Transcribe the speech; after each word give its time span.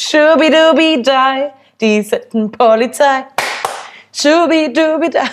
Schubidubi-dai, 0.00 1.52
die 1.80 2.02
Sittenpolizei. 2.02 3.26
Schubidubi-dai, 4.14 5.26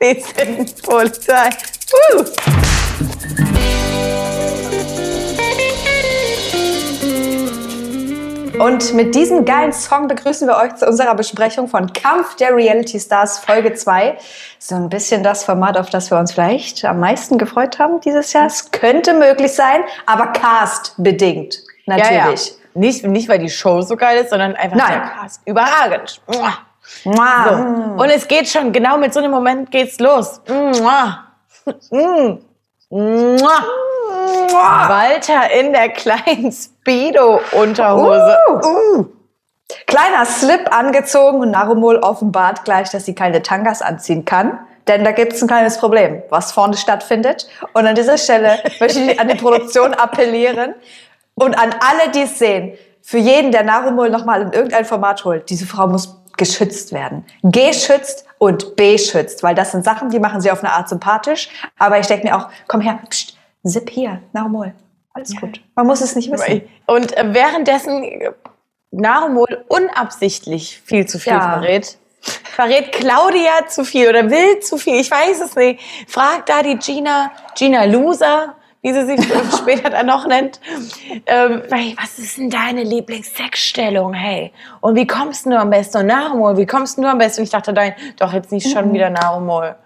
die 0.02 0.18
Sittenpolizei. 0.18 1.50
Uh. 1.92 2.24
Und 8.64 8.94
mit 8.94 9.14
diesem 9.14 9.44
geilen 9.44 9.74
Song 9.74 10.08
begrüßen 10.08 10.48
wir 10.48 10.56
euch 10.56 10.74
zu 10.76 10.86
unserer 10.86 11.14
Besprechung 11.14 11.68
von 11.68 11.92
Kampf 11.92 12.36
der 12.36 12.56
Reality 12.56 12.98
Stars 12.98 13.40
Folge 13.40 13.74
2. 13.74 14.16
So 14.58 14.74
ein 14.74 14.88
bisschen 14.88 15.22
das 15.22 15.44
Format, 15.44 15.76
auf 15.76 15.90
das 15.90 16.10
wir 16.10 16.18
uns 16.18 16.32
vielleicht 16.32 16.82
am 16.86 16.98
meisten 16.98 17.36
gefreut 17.36 17.78
haben 17.78 18.00
dieses 18.00 18.32
Jahr. 18.32 18.46
Es 18.46 18.70
könnte 18.70 19.12
möglich 19.12 19.52
sein, 19.52 19.82
aber 20.06 20.28
cast 20.28 20.94
bedingt. 20.96 21.62
Natürlich. 21.84 22.10
Ja, 22.10 22.30
ja. 22.30 22.61
Nicht, 22.74 23.04
nicht, 23.04 23.28
weil 23.28 23.38
die 23.38 23.50
Show 23.50 23.82
so 23.82 23.96
geil 23.96 24.18
ist, 24.18 24.30
sondern 24.30 24.56
einfach 24.56 24.76
Nein. 24.76 25.02
Cast. 25.02 25.40
Überragend. 25.46 26.20
Mua. 26.26 26.52
Mua. 27.04 27.44
So. 27.48 28.02
Und 28.02 28.10
es 28.10 28.26
geht 28.26 28.48
schon, 28.48 28.72
genau 28.72 28.98
mit 28.98 29.12
so 29.12 29.20
einem 29.20 29.30
Moment 29.30 29.70
geht's 29.70 29.98
los. 29.98 30.40
Mua. 30.48 31.24
Mm. 31.90 32.38
Mua. 32.88 33.62
Walter 34.88 35.50
in 35.58 35.72
der 35.72 35.90
kleinen 35.90 36.52
Speedo-Unterhose. 36.52 38.38
Uh. 38.64 39.06
Kleiner 39.86 40.26
Slip 40.26 40.74
angezogen 40.74 41.40
und 41.40 41.50
Narumol 41.50 41.98
offenbart 41.98 42.64
gleich, 42.64 42.90
dass 42.90 43.06
sie 43.06 43.14
keine 43.14 43.42
Tangas 43.42 43.80
anziehen 43.80 44.24
kann. 44.24 44.58
Denn 44.88 45.04
da 45.04 45.12
gibt 45.12 45.32
es 45.32 45.42
ein 45.42 45.48
kleines 45.48 45.78
Problem, 45.78 46.22
was 46.28 46.52
vorne 46.52 46.76
stattfindet. 46.76 47.46
Und 47.72 47.86
an 47.86 47.94
dieser 47.94 48.18
Stelle 48.18 48.58
möchte 48.80 48.98
ich 48.98 49.20
an 49.20 49.28
die 49.28 49.36
Produktion 49.36 49.94
appellieren 49.94 50.74
und 51.34 51.58
an 51.58 51.74
alle, 51.80 52.10
die 52.12 52.22
es 52.22 52.38
sehen. 52.38 52.76
Für 53.00 53.18
jeden, 53.18 53.50
der 53.50 53.64
Narumol 53.64 54.10
nochmal 54.10 54.42
in 54.42 54.52
irgendein 54.52 54.84
Format 54.84 55.24
holt, 55.24 55.50
diese 55.50 55.66
Frau 55.66 55.88
muss 55.88 56.16
geschützt 56.36 56.92
werden. 56.92 57.24
Geschützt 57.42 58.24
und 58.38 58.76
beschützt. 58.76 59.42
Weil 59.42 59.54
das 59.54 59.72
sind 59.72 59.84
Sachen, 59.84 60.08
die 60.10 60.18
machen 60.18 60.40
sie 60.40 60.50
auf 60.50 60.62
eine 60.62 60.72
Art 60.72 60.88
sympathisch. 60.88 61.48
Aber 61.78 61.98
ich 61.98 62.06
denke 62.06 62.26
mir 62.26 62.36
auch, 62.36 62.48
komm 62.68 62.80
her, 62.80 62.98
pst, 63.08 63.36
Zip 63.64 63.90
hier, 63.90 64.20
Narumol. 64.32 64.72
Alles 65.14 65.36
gut. 65.38 65.60
Man 65.74 65.86
muss 65.86 66.00
es 66.00 66.16
nicht 66.16 66.30
wissen. 66.32 66.62
Und 66.86 67.16
äh, 67.16 67.34
währenddessen 67.34 68.06
Narumol 68.90 69.64
unabsichtlich 69.68 70.80
viel 70.84 71.06
zu 71.06 71.18
viel 71.18 71.32
Ja. 71.32 71.40
verrät. 71.60 71.98
Verrät 72.54 72.92
Claudia 72.92 73.66
zu 73.68 73.84
viel 73.84 74.08
oder 74.08 74.30
will 74.30 74.60
zu 74.60 74.78
viel, 74.78 75.00
ich 75.00 75.10
weiß 75.10 75.40
es 75.40 75.56
nicht. 75.56 75.80
Fragt 76.06 76.48
da 76.48 76.62
die 76.62 76.76
Gina, 76.76 77.32
Gina 77.56 77.84
Loser, 77.84 78.54
wie 78.82 78.92
sie 78.92 79.06
sich 79.06 79.20
später 79.58 79.90
dann 79.90 80.06
noch 80.06 80.26
nennt. 80.26 80.60
Ähm, 81.26 81.62
was 81.96 82.18
ist 82.18 82.36
denn 82.36 82.50
deine 82.50 82.82
Lieblingssexstellung, 82.82 84.12
hey? 84.12 84.52
Und 84.80 84.96
wie 84.96 85.06
kommst 85.06 85.46
du 85.46 85.58
am 85.58 85.70
besten? 85.70 85.98
Und 85.98 86.06
Narumol, 86.06 86.56
wie 86.56 86.66
kommst 86.66 86.98
du 86.98 87.04
am 87.04 87.18
besten? 87.18 87.40
Und 87.40 87.44
ich 87.44 87.50
dachte, 87.50 87.72
nein, 87.72 87.94
doch 88.18 88.32
jetzt 88.32 88.52
nicht 88.52 88.70
schon 88.70 88.92
wieder 88.92 89.08
Narumol. 89.08 89.76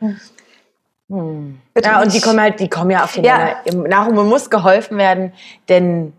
Bitte 1.09 1.89
Ja, 1.89 2.03
und 2.03 2.13
die 2.13 2.21
kommen 2.21 2.41
halt, 2.41 2.59
die 2.59 2.69
kommen 2.69 2.91
ja 2.91 3.05
auf 3.05 3.13
den 3.13 3.25
Ja. 3.25 3.63
Im 3.65 3.85
Nachhinein 3.85 4.27
muss 4.27 4.51
geholfen 4.51 4.99
werden, 4.99 5.33
denn 5.69 6.13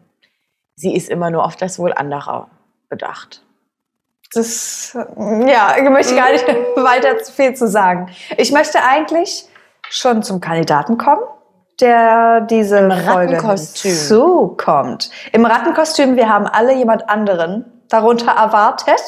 sie 0.76 0.96
ist 0.96 1.10
immer 1.10 1.30
nur 1.30 1.44
auf 1.44 1.58
das 1.58 1.78
Wohl 1.78 1.92
anderer 1.92 2.48
bedacht. 2.88 3.44
Das, 4.34 4.94
ja, 4.94 5.76
ich 5.78 5.90
möchte 5.90 6.16
gar 6.16 6.32
nicht 6.32 6.48
weiter 6.76 7.18
zu 7.20 7.32
viel 7.32 7.54
zu 7.54 7.68
sagen. 7.68 8.10
Ich 8.38 8.52
möchte 8.52 8.84
eigentlich 8.84 9.46
schon 9.90 10.22
zum 10.24 10.40
Kandidaten 10.42 10.98
kommen, 10.98 11.24
der 11.80 12.42
diese 12.42 12.78
Im 12.80 12.92
Folge 12.92 13.56
zukommt. 13.56 15.10
Im 15.32 15.46
Rattenkostüm, 15.46 16.16
wir 16.16 16.30
haben 16.30 16.48
alle 16.48 16.74
jemand 16.74 17.10
anderen 17.10 17.66
darunter 17.90 18.32
erwartet. 18.32 19.02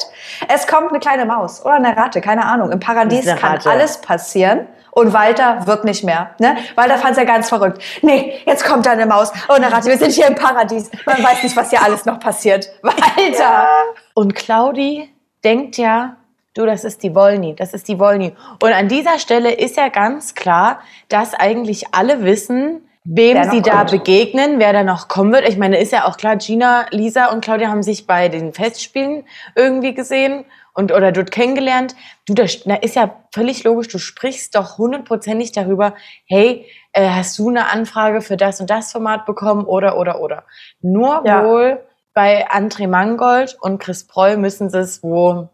Es 0.48 0.66
kommt 0.66 0.90
eine 0.90 1.00
kleine 1.00 1.24
Maus 1.24 1.64
oder 1.64 1.74
eine 1.74 1.96
Ratte, 1.96 2.20
keine 2.20 2.46
Ahnung. 2.46 2.70
Im 2.70 2.80
Paradies 2.80 3.26
kann 3.36 3.58
alles 3.64 4.00
passieren. 4.00 4.66
Und 4.92 5.12
Walter 5.12 5.66
wird 5.66 5.84
nicht 5.84 6.02
mehr. 6.02 6.30
Ne? 6.40 6.56
Walter 6.74 6.98
fand 6.98 7.12
es 7.12 7.18
ja 7.18 7.24
ganz 7.24 7.48
verrückt. 7.48 7.80
Nee, 8.02 8.40
jetzt 8.44 8.64
kommt 8.64 8.86
da 8.86 8.90
eine 8.90 9.06
Maus 9.06 9.30
und 9.46 9.54
eine 9.54 9.70
Ratte. 9.70 9.88
Wir 9.88 9.98
sind 9.98 10.10
hier 10.10 10.26
im 10.26 10.34
Paradies. 10.34 10.90
Man 11.06 11.22
weiß 11.22 11.44
nicht, 11.44 11.56
was 11.56 11.70
hier 11.70 11.82
alles 11.82 12.06
noch 12.06 12.18
passiert. 12.18 12.68
Walter! 12.82 13.68
Und 14.14 14.34
Claudi 14.34 15.08
denkt 15.44 15.76
ja, 15.76 16.16
du, 16.60 16.66
das 16.66 16.84
ist 16.84 17.02
die 17.02 17.14
Wollny, 17.14 17.56
das 17.56 17.74
ist 17.74 17.88
die 17.88 17.98
Wollny. 17.98 18.34
Und 18.62 18.72
an 18.72 18.88
dieser 18.88 19.18
Stelle 19.18 19.52
ist 19.52 19.76
ja 19.76 19.88
ganz 19.88 20.34
klar, 20.34 20.80
dass 21.08 21.34
eigentlich 21.34 21.92
alle 21.92 22.22
wissen, 22.22 22.82
wem 23.04 23.42
sie 23.50 23.62
da 23.62 23.78
kommt. 23.78 23.90
begegnen, 23.92 24.58
wer 24.58 24.72
da 24.72 24.82
noch 24.84 25.08
kommen 25.08 25.32
wird. 25.32 25.48
Ich 25.48 25.56
meine, 25.56 25.78
ist 25.78 25.92
ja 25.92 26.06
auch 26.06 26.16
klar, 26.16 26.36
Gina, 26.36 26.86
Lisa 26.90 27.26
und 27.32 27.42
Claudia 27.42 27.68
haben 27.68 27.82
sich 27.82 28.06
bei 28.06 28.28
den 28.28 28.52
Festspielen 28.52 29.24
irgendwie 29.56 29.94
gesehen 29.94 30.44
und 30.74 30.92
oder 30.92 31.10
dort 31.10 31.30
kennengelernt. 31.30 31.96
Du, 32.26 32.34
das 32.34 32.62
da 32.64 32.74
ist 32.74 32.94
ja 32.96 33.16
völlig 33.34 33.64
logisch, 33.64 33.88
du 33.88 33.98
sprichst 33.98 34.54
doch 34.54 34.78
hundertprozentig 34.78 35.52
darüber, 35.52 35.94
hey, 36.26 36.66
äh, 36.92 37.08
hast 37.08 37.38
du 37.38 37.48
eine 37.48 37.70
Anfrage 37.70 38.20
für 38.20 38.36
das 38.36 38.60
und 38.60 38.70
das 38.70 38.92
Format 38.92 39.26
bekommen 39.26 39.64
oder 39.64 39.96
oder 39.98 40.20
oder. 40.20 40.44
Nur 40.80 41.22
Ja. 41.24 41.44
wohl 41.44 41.80
bei 42.12 42.48
André 42.50 42.86
Mangold 42.86 43.56
und 43.60 43.78
Chris 43.80 44.06
Preu 44.06 44.36
müssen 44.36 44.68
sie 44.68 44.78
es 44.80 45.02
wohl 45.02 45.48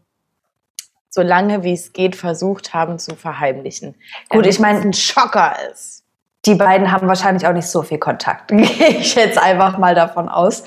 so 1.17 1.23
lange 1.23 1.65
wie 1.65 1.73
es 1.73 1.93
geht 1.95 2.15
versucht 2.15 2.75
haben 2.75 2.99
zu 3.01 3.17
verheimlichen. 3.17 3.93
Gut, 4.29 4.45
Damit 4.45 4.47
ich 4.47 4.61
mein- 4.61 4.77
es 4.77 4.85
ein 4.85 4.93
Schocker 4.93 5.57
ist. 5.73 6.05
die 6.45 6.55
beiden 6.55 6.93
haben 6.93 7.09
wahrscheinlich 7.09 7.47
auch 7.49 7.53
nicht 7.55 7.67
so 7.69 7.83
viel 7.83 7.99
Kontakt. 7.99 8.49
Gehe 8.49 8.61
ich 9.01 9.15
jetzt 9.17 9.39
einfach 9.39 9.79
mal 9.79 9.95
davon 9.95 10.29
aus. 10.29 10.63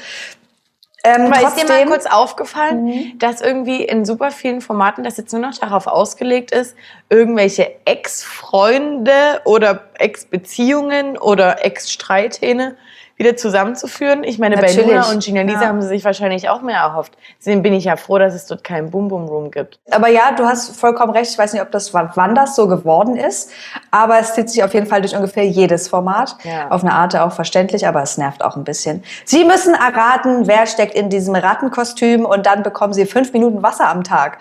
Ähm, 1.06 1.32
Aber 1.32 1.48
ist 1.48 1.56
dir 1.56 1.66
mal 1.66 1.86
kurz 1.86 2.06
aufgefallen, 2.08 2.84
Mhm. 2.84 3.20
dass 3.20 3.40
irgendwie 3.40 3.84
in 3.86 4.04
super 4.04 4.32
vielen 4.32 4.60
Formaten 4.60 5.04
das 5.06 5.16
jetzt 5.16 5.32
nur 5.32 5.42
noch 5.42 5.58
darauf 5.58 5.88
ausgelegt 5.88 6.52
ist, 6.52 6.76
irgendwelche 7.10 7.72
Ex-Freunde 7.86 9.42
oder 9.46 9.84
Ex-Beziehungen 9.98 11.18
oder 11.18 11.64
Ex-Streithähne 11.64 12.76
wieder 13.20 13.36
zusammenzuführen? 13.36 14.24
Ich 14.24 14.40
meine, 14.40 14.56
bei 14.56 14.62
Natürlich, 14.62 14.88
Luna 14.88 15.10
und 15.12 15.22
Gina 15.22 15.42
Lisa 15.42 15.62
ja. 15.62 15.68
haben 15.68 15.82
sie 15.82 15.90
sich 15.90 16.06
wahrscheinlich 16.06 16.48
auch 16.48 16.62
mehr 16.62 16.78
erhofft. 16.78 17.18
Deswegen 17.38 17.62
bin 17.62 17.74
ich 17.74 17.84
ja 17.84 17.98
froh, 17.98 18.18
dass 18.18 18.34
es 18.34 18.48
dort 18.48 18.64
keinen 18.64 18.90
Boom-Boom-Room 18.90 19.52
gibt. 19.52 19.78
Aber 19.92 20.08
ja, 20.08 20.32
du 20.32 20.46
hast 20.46 20.80
vollkommen 20.80 21.12
recht. 21.12 21.30
Ich 21.30 21.38
weiß 21.38 21.52
nicht, 21.52 21.62
ob 21.62 21.70
das 21.72 21.94
wann 21.94 22.34
das 22.34 22.56
so 22.56 22.68
geworden 22.68 23.18
ist, 23.18 23.52
aber 23.92 24.20
es 24.20 24.34
zieht 24.36 24.50
sich 24.50 24.64
auf 24.64 24.74
jeden 24.74 24.88
Fall 24.88 25.02
durch 25.02 25.16
ungefähr 25.16 25.46
jedes 25.46 25.90
Format. 25.90 26.38
Ja. 26.44 26.72
Auf 26.72 26.82
eine 26.82 26.94
Art 26.94 27.14
auch 27.18 27.34
verständlich, 27.34 27.86
aber 27.86 28.02
es 28.02 28.18
nervt 28.18 28.44
auch 28.44 28.56
ein 28.56 28.64
bisschen. 28.64 29.04
Sie 29.26 29.44
müssen 29.44 29.74
erraten, 29.74 30.48
wer 30.48 30.66
steckt 30.66 30.96
in 30.96 31.10
diesem 31.10 31.36
Rattenkostüm 31.36 32.26
und 32.26 32.46
dann 32.46 32.64
bekommen 32.64 32.94
sie 32.94 33.06
fünf 33.06 33.34
Minuten 33.34 33.62
Wasser 33.62 33.90
am 33.90 34.06
Tag. 34.06 34.38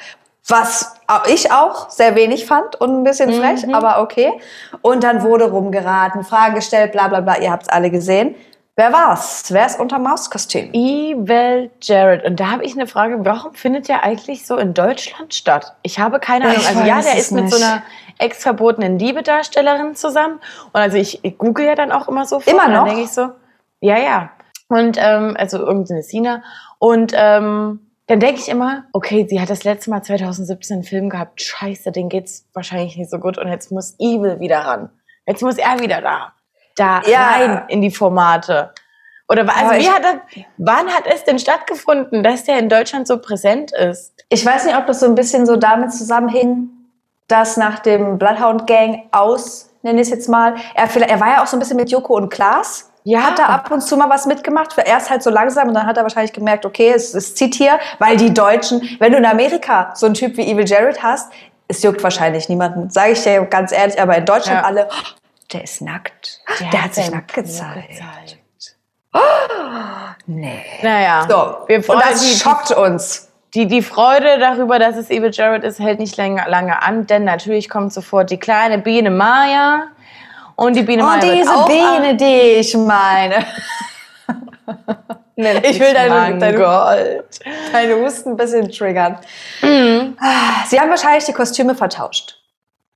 Was 0.46 0.94
ich 1.26 1.52
auch 1.52 1.90
sehr 1.90 2.14
wenig 2.14 2.46
fand 2.46 2.76
und 2.76 3.00
ein 3.00 3.04
bisschen 3.04 3.30
frech, 3.34 3.74
aber 3.74 4.00
okay. 4.00 4.32
Und 4.80 5.04
dann 5.04 5.22
wurde 5.22 5.50
rumgeraten, 5.50 6.24
Fragen 6.24 6.54
gestellt, 6.54 6.92
bla 6.92 7.08
bla 7.08 7.20
bla. 7.20 7.38
Ihr 7.38 7.50
habt 7.50 7.64
es 7.64 7.68
alle 7.68 7.90
gesehen. 7.90 8.34
Wer 8.78 8.92
war's? 8.92 9.42
Wer 9.48 9.66
ist 9.66 9.80
unter 9.80 9.98
Mauskostüm? 9.98 10.72
Evil 10.72 11.68
Jared. 11.82 12.24
Und 12.24 12.38
da 12.38 12.52
habe 12.52 12.64
ich 12.64 12.74
eine 12.74 12.86
Frage, 12.86 13.24
warum 13.24 13.52
findet 13.52 13.88
der 13.88 14.04
eigentlich 14.04 14.46
so 14.46 14.56
in 14.56 14.72
Deutschland 14.72 15.34
statt? 15.34 15.74
Ich 15.82 15.98
habe 15.98 16.20
keine 16.20 16.44
Ahnung. 16.44 16.60
Ich 16.60 16.68
Also 16.68 16.82
ja, 16.82 17.02
der 17.02 17.16
ist 17.16 17.32
mit 17.32 17.46
nicht. 17.46 17.56
so 17.56 17.60
einer 17.60 17.82
ex 18.18 18.40
verbotenen 18.40 18.96
Liebe-Darstellerin 18.96 19.96
zusammen. 19.96 20.38
Und 20.66 20.76
also 20.76 20.96
ich, 20.96 21.24
ich 21.24 21.36
google 21.38 21.66
ja 21.66 21.74
dann 21.74 21.90
auch 21.90 22.06
immer 22.06 22.24
so. 22.24 22.38
vor 22.38 22.52
Immer 22.52 22.68
noch? 22.68 22.84
Dann 22.84 22.84
denke 22.84 23.02
ich 23.02 23.10
so, 23.10 23.30
ja, 23.80 23.98
ja. 23.98 24.30
Und 24.68 24.96
ähm, 25.00 25.34
also 25.36 25.58
irgendeine 25.58 26.04
Sina. 26.04 26.44
Und 26.78 27.12
ähm, 27.16 27.80
dann 28.06 28.20
denke 28.20 28.40
ich 28.40 28.48
immer, 28.48 28.84
okay, 28.92 29.26
sie 29.28 29.40
hat 29.40 29.50
das 29.50 29.64
letzte 29.64 29.90
Mal 29.90 30.04
2017 30.04 30.74
einen 30.76 30.84
Film 30.84 31.10
gehabt. 31.10 31.42
Scheiße, 31.42 31.90
den 31.90 32.08
geht's 32.08 32.46
wahrscheinlich 32.52 32.96
nicht 32.96 33.10
so 33.10 33.18
gut. 33.18 33.38
Und 33.38 33.48
jetzt 33.48 33.72
muss 33.72 33.96
Evil 33.98 34.38
wieder 34.38 34.60
ran. 34.60 34.90
Jetzt 35.26 35.42
muss 35.42 35.58
er 35.58 35.80
wieder 35.80 36.00
da. 36.00 36.32
Da 36.78 37.02
Ja. 37.06 37.30
rein 37.30 37.62
in 37.68 37.82
die 37.82 37.90
Formate. 37.90 38.72
Oder 39.30 39.42
also 39.54 39.72
wie 39.72 39.90
hat 39.90 40.02
das, 40.04 40.14
wann 40.56 40.88
hat 40.88 41.04
es 41.12 41.24
denn 41.24 41.38
stattgefunden, 41.38 42.22
dass 42.22 42.44
der 42.44 42.58
in 42.58 42.68
Deutschland 42.70 43.06
so 43.06 43.18
präsent 43.18 43.72
ist? 43.72 44.14
Ich 44.30 44.44
weiß 44.44 44.64
nicht, 44.64 44.76
ob 44.76 44.86
das 44.86 45.00
so 45.00 45.06
ein 45.06 45.14
bisschen 45.14 45.44
so 45.44 45.56
damit 45.56 45.92
zusammenhing, 45.92 46.70
dass 47.28 47.58
nach 47.58 47.80
dem 47.80 48.16
Bloodhound 48.18 48.66
Gang 48.66 49.02
aus, 49.12 49.68
nenne 49.82 50.00
ich 50.00 50.06
es 50.08 50.10
jetzt 50.10 50.28
mal, 50.30 50.54
er, 50.74 50.88
er 51.08 51.20
war 51.20 51.28
ja 51.28 51.42
auch 51.42 51.46
so 51.46 51.56
ein 51.56 51.60
bisschen 51.60 51.76
mit 51.76 51.90
Joko 51.90 52.14
und 52.16 52.30
Klaas. 52.30 52.90
Ja. 53.04 53.20
Hat 53.22 53.38
er 53.38 53.48
ab 53.50 53.70
und 53.70 53.80
zu 53.82 53.96
mal 53.96 54.08
was 54.08 54.24
mitgemacht? 54.26 54.74
Erst 54.84 55.10
halt 55.10 55.22
so 55.22 55.30
langsam 55.30 55.68
und 55.68 55.74
dann 55.74 55.86
hat 55.86 55.96
er 55.98 56.02
wahrscheinlich 56.04 56.32
gemerkt, 56.32 56.64
okay, 56.66 56.92
es, 56.94 57.14
es 57.14 57.34
zieht 57.34 57.54
hier, 57.54 57.78
weil 57.98 58.16
die 58.16 58.32
Deutschen, 58.32 58.96
wenn 58.98 59.12
du 59.12 59.18
in 59.18 59.24
Amerika 59.26 59.90
so 59.94 60.06
einen 60.06 60.14
Typ 60.14 60.36
wie 60.36 60.50
Evil 60.50 60.66
Jared 60.66 61.02
hast, 61.02 61.30
es 61.68 61.82
juckt 61.82 62.02
wahrscheinlich 62.02 62.48
niemanden, 62.48 62.88
sage 62.90 63.12
ich 63.12 63.22
dir 63.22 63.42
ganz 63.44 63.72
ehrlich, 63.72 64.00
aber 64.00 64.16
in 64.16 64.24
Deutschland 64.24 64.60
Ja. 64.60 64.64
alle, 64.66 64.88
der 65.52 65.64
ist 65.64 65.80
nackt. 65.80 66.40
Der, 66.60 66.84
hat 66.84 66.94
sich 66.94 67.04
seinen 67.06 67.14
nackt 67.16 67.34
gezeigt. 67.34 67.88
gezeigt. 67.88 68.38
Nee. 70.26 70.62
Naja, 70.82 71.26
So, 71.28 71.56
wir 71.66 71.76
und 71.78 71.84
freuen 71.86 72.00
das 72.10 72.20
die, 72.20 72.36
schockt 72.38 72.70
uns. 72.72 73.28
die, 73.54 73.66
die 73.66 73.82
Freude 73.82 74.38
darüber, 74.38 74.78
dass 74.78 74.96
es 74.96 75.10
Evil 75.10 75.30
Jared 75.32 75.64
ist, 75.64 75.78
hält 75.80 75.98
nicht 75.98 76.16
lange, 76.16 76.44
lange 76.48 76.82
an, 76.82 77.06
denn 77.06 77.24
natürlich 77.24 77.68
kommt 77.70 77.92
sofort 77.92 78.30
die 78.30 78.38
kleine 78.38 78.78
Biene 78.78 79.10
Maya. 79.10 79.86
Und 80.56 80.74
die 80.76 80.82
Biene 80.82 81.02
Oh, 81.02 81.06
Maya 81.06 81.22
wird 81.22 81.38
diese 81.38 81.54
auch 81.54 81.66
Biene, 81.68 82.16
die 82.16 82.24
ich 82.60 82.74
meine. 82.76 83.44
Ich 85.40 85.78
will 85.78 85.94
deine, 85.94 86.36
deine, 86.36 86.58
Gold. 86.58 87.40
deine 87.72 87.94
Husten 88.00 88.30
ein 88.30 88.36
bisschen 88.36 88.68
triggern. 88.72 89.18
Mhm. 89.62 90.16
Ah, 90.20 90.64
Sie 90.66 90.80
haben 90.80 90.90
wahrscheinlich 90.90 91.26
die 91.26 91.32
Kostüme 91.32 91.76
vertauscht. 91.76 92.37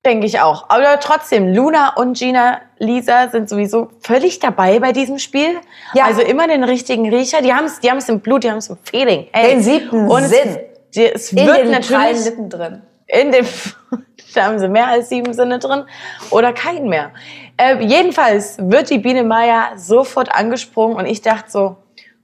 Denke 0.04 0.26
ich 0.26 0.40
auch. 0.40 0.68
Aber 0.68 0.98
trotzdem, 0.98 1.54
Luna 1.54 1.94
und 1.94 2.16
Gina 2.18 2.60
Lisa 2.78 3.28
sind 3.28 3.48
sowieso 3.48 3.90
völlig 4.00 4.40
dabei 4.40 4.80
bei 4.80 4.90
diesem 4.90 5.18
Spiel. 5.18 5.60
Ja. 5.94 6.06
Also 6.06 6.22
immer 6.22 6.48
den 6.48 6.64
richtigen 6.64 7.08
Riecher. 7.08 7.40
Die 7.40 7.54
haben 7.54 7.66
es 7.66 7.78
die 7.78 7.88
haben's 7.88 8.08
im 8.08 8.18
Blut, 8.20 8.42
die 8.42 8.50
haben 8.50 8.58
es 8.58 8.68
im 8.68 8.78
Feeling. 8.82 9.28
Ey. 9.32 9.50
Den 9.50 9.62
siebten 9.62 10.08
und 10.08 10.24
Sinn. 10.24 10.58
Es, 10.94 10.98
es 11.14 11.32
In 11.32 11.46
wird 11.46 11.58
den 11.58 11.82
freien 11.82 12.02
natürlich 12.12 12.24
Lippen 12.24 12.50
drin. 12.50 12.82
in 13.06 13.30
dem 13.30 13.46
da 14.34 14.44
haben 14.44 14.58
sie 14.58 14.68
mehr 14.68 14.88
als 14.88 15.08
sieben 15.08 15.32
Sinne 15.34 15.58
drin 15.58 15.84
oder 16.30 16.52
keinen 16.52 16.88
mehr. 16.88 17.12
Äh, 17.56 17.82
jedenfalls 17.84 18.56
wird 18.58 18.90
die 18.90 18.98
Biene 18.98 19.22
Meier 19.22 19.72
sofort 19.76 20.34
angesprungen 20.34 20.96
und 20.96 21.06
ich 21.06 21.22
dachte 21.22 21.50
so, 21.50 21.76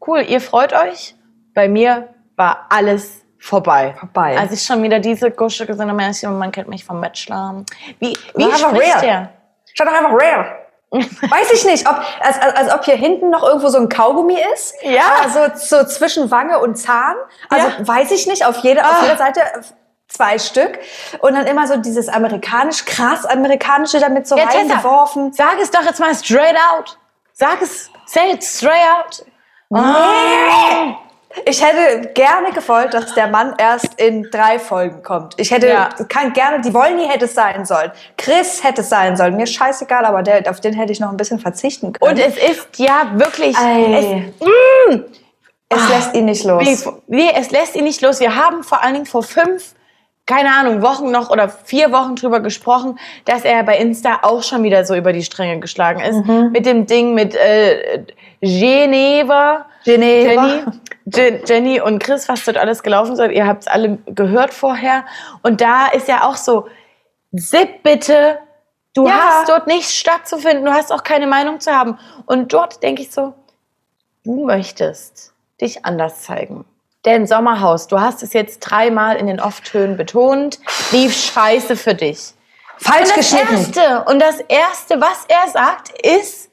cool, 0.06 0.24
ihr 0.26 0.40
freut 0.40 0.72
euch. 0.72 1.14
Bei 1.54 1.68
mir 1.68 2.08
war 2.36 2.66
alles 2.70 3.22
vorbei. 3.48 3.94
Vorbei. 3.98 4.38
Als 4.38 4.52
ich 4.52 4.62
schon 4.62 4.82
wieder 4.82 4.98
diese 5.00 5.30
Gusche 5.30 5.66
gesehen 5.66 5.90
habe, 5.90 6.10
ich, 6.10 6.22
man 6.22 6.52
kennt 6.52 6.68
mich 6.68 6.84
vom 6.84 7.00
Bachelor. 7.00 7.64
Wie, 7.98 8.16
wie 8.36 8.44
War 8.44 8.56
spricht 8.58 8.94
rare. 8.94 9.00
der? 9.04 9.28
Schaut 9.74 9.86
doch 9.88 9.92
einfach 9.94 10.12
rare. 10.12 10.56
Weiß 10.90 11.52
ich 11.52 11.64
nicht, 11.66 11.86
ob, 11.88 11.96
als, 12.20 12.40
als, 12.40 12.54
als 12.56 12.72
ob 12.74 12.84
hier 12.84 12.96
hinten 12.96 13.28
noch 13.30 13.42
irgendwo 13.42 13.68
so 13.68 13.78
ein 13.78 13.88
Kaugummi 13.88 14.38
ist. 14.54 14.74
Ja. 14.82 15.02
Also 15.22 15.40
so 15.56 15.84
zwischen 15.84 16.30
Wange 16.30 16.58
und 16.60 16.76
Zahn. 16.76 17.14
Also 17.50 17.68
Ja. 17.68 17.86
weiß 17.86 18.10
ich 18.12 18.26
nicht, 18.26 18.44
auf 18.46 18.56
jeder, 18.58 18.82
auf 18.82 18.96
Ah. 19.00 19.02
jeder 19.02 19.16
Seite 19.18 19.40
zwei 20.08 20.38
Stück. 20.38 20.78
Und 21.20 21.34
dann 21.34 21.46
immer 21.46 21.66
so 21.66 21.76
dieses 21.76 22.08
amerikanisch, 22.08 22.86
krass 22.86 23.26
amerikanische 23.26 24.00
damit 24.00 24.26
so 24.26 24.36
Ja, 24.38 24.46
Tessa, 24.46 24.58
reingeworfen. 24.58 25.32
sag 25.34 25.58
es 25.60 25.70
doch 25.70 25.82
jetzt 25.84 26.00
mal 26.00 26.14
straight 26.14 26.56
out. 26.72 26.98
Sag 27.34 27.60
es, 27.60 27.90
say 28.06 28.32
it 28.32 28.42
straight 28.42 28.86
out. 28.98 29.24
Nee. 29.70 30.96
Ich 31.44 31.62
hätte 31.62 32.08
gerne 32.14 32.52
gewollt, 32.52 32.94
dass 32.94 33.14
der 33.14 33.26
Mann 33.28 33.54
erst 33.58 34.00
in 34.00 34.28
drei 34.30 34.58
Folgen 34.58 35.02
kommt. 35.02 35.34
Ich 35.38 35.50
hätte 35.50 35.68
Ja. 35.68 35.90
kann 36.08 36.32
gerne, 36.32 36.60
die 36.60 36.72
Wolny 36.72 37.06
hätte 37.06 37.26
es 37.26 37.34
sein 37.34 37.64
sollen. 37.66 37.92
Chris 38.16 38.64
hätte 38.64 38.80
es 38.80 38.88
sein 38.88 39.16
sollen. 39.16 39.36
Mir 39.36 39.46
scheißegal, 39.46 40.04
aber 40.06 40.22
der, 40.22 40.48
auf 40.50 40.60
den 40.60 40.72
hätte 40.74 40.92
ich 40.92 41.00
noch 41.00 41.10
ein 41.10 41.16
bisschen 41.16 41.38
verzichten 41.38 41.92
können. 41.92 42.12
Und 42.12 42.18
es 42.18 42.36
ist 42.36 42.68
ja 42.78 43.10
wirklich, 43.14 43.56
es, 43.56 44.06
es 45.68 45.88
lässt 45.90 46.14
ihn 46.14 46.24
nicht 46.24 46.44
los. 46.44 46.62
Nee, 47.08 47.30
es 47.34 47.50
lässt 47.50 47.76
ihn 47.76 47.84
nicht 47.84 48.00
los. 48.00 48.20
Wir 48.20 48.34
haben 48.34 48.62
vor 48.64 48.82
allen 48.82 48.94
Dingen 48.94 49.06
vor 49.06 49.22
fünf, 49.22 49.74
keine 50.28 50.52
Ahnung, 50.54 50.82
Wochen 50.82 51.10
noch 51.10 51.30
oder 51.30 51.48
vier 51.48 51.90
Wochen 51.90 52.14
drüber 52.14 52.40
gesprochen, 52.40 52.98
dass 53.24 53.44
er 53.44 53.64
bei 53.64 53.78
Insta 53.78 54.20
auch 54.22 54.42
schon 54.44 54.62
wieder 54.62 54.84
so 54.84 54.94
über 54.94 55.12
die 55.12 55.22
Stränge 55.24 55.58
geschlagen 55.58 56.00
ist. 56.00 56.24
Mhm. 56.26 56.50
Mit 56.52 56.66
dem 56.66 56.86
Ding 56.86 57.14
mit 57.14 57.34
äh, 57.34 58.04
Geneva. 58.40 59.66
Geneva. 59.84 60.46
Jenny, 60.46 60.62
Je- 61.06 61.40
Jenny 61.46 61.80
und 61.80 61.98
Chris, 62.02 62.28
was 62.28 62.44
dort 62.44 62.58
alles 62.58 62.82
gelaufen 62.82 63.14
ist. 63.18 63.32
Ihr 63.32 63.46
habt 63.46 63.62
es 63.62 63.66
alle 63.68 63.98
gehört 64.06 64.52
vorher. 64.52 65.04
Und 65.42 65.60
da 65.62 65.86
ist 65.88 66.08
ja 66.08 66.24
auch 66.24 66.36
so, 66.36 66.66
Sipp 67.32 67.82
bitte, 67.82 68.38
du 68.94 69.06
Ja. 69.06 69.14
hast 69.14 69.48
dort 69.48 69.66
nicht 69.66 69.88
stattzufinden, 69.90 70.64
du 70.64 70.72
hast 70.72 70.92
auch 70.92 71.02
keine 71.04 71.26
Meinung 71.26 71.60
zu 71.60 71.72
haben. 71.72 71.98
Und 72.26 72.52
dort 72.52 72.82
denke 72.82 73.00
ich 73.02 73.10
so, 73.10 73.32
du 74.24 74.44
möchtest 74.44 75.32
dich 75.60 75.84
anders 75.86 76.22
zeigen. 76.22 76.64
Denn 77.08 77.26
Sommerhaus, 77.26 77.86
du 77.86 77.98
hast 78.02 78.22
es 78.22 78.34
jetzt 78.34 78.58
dreimal 78.58 79.16
in 79.16 79.28
den 79.28 79.40
Off-Tönen 79.40 79.96
betont, 79.96 80.58
lief 80.92 81.16
scheiße 81.16 81.74
für 81.74 81.94
dich. 81.94 82.34
Falsch 82.76 83.08
Und 83.08 83.14
geschnitten. 83.14 83.54
Erste, 83.54 84.04
und 84.04 84.18
das 84.18 84.40
Erste, 84.40 85.00
was 85.00 85.24
er 85.26 85.50
sagt, 85.50 85.88
ist, 86.06 86.50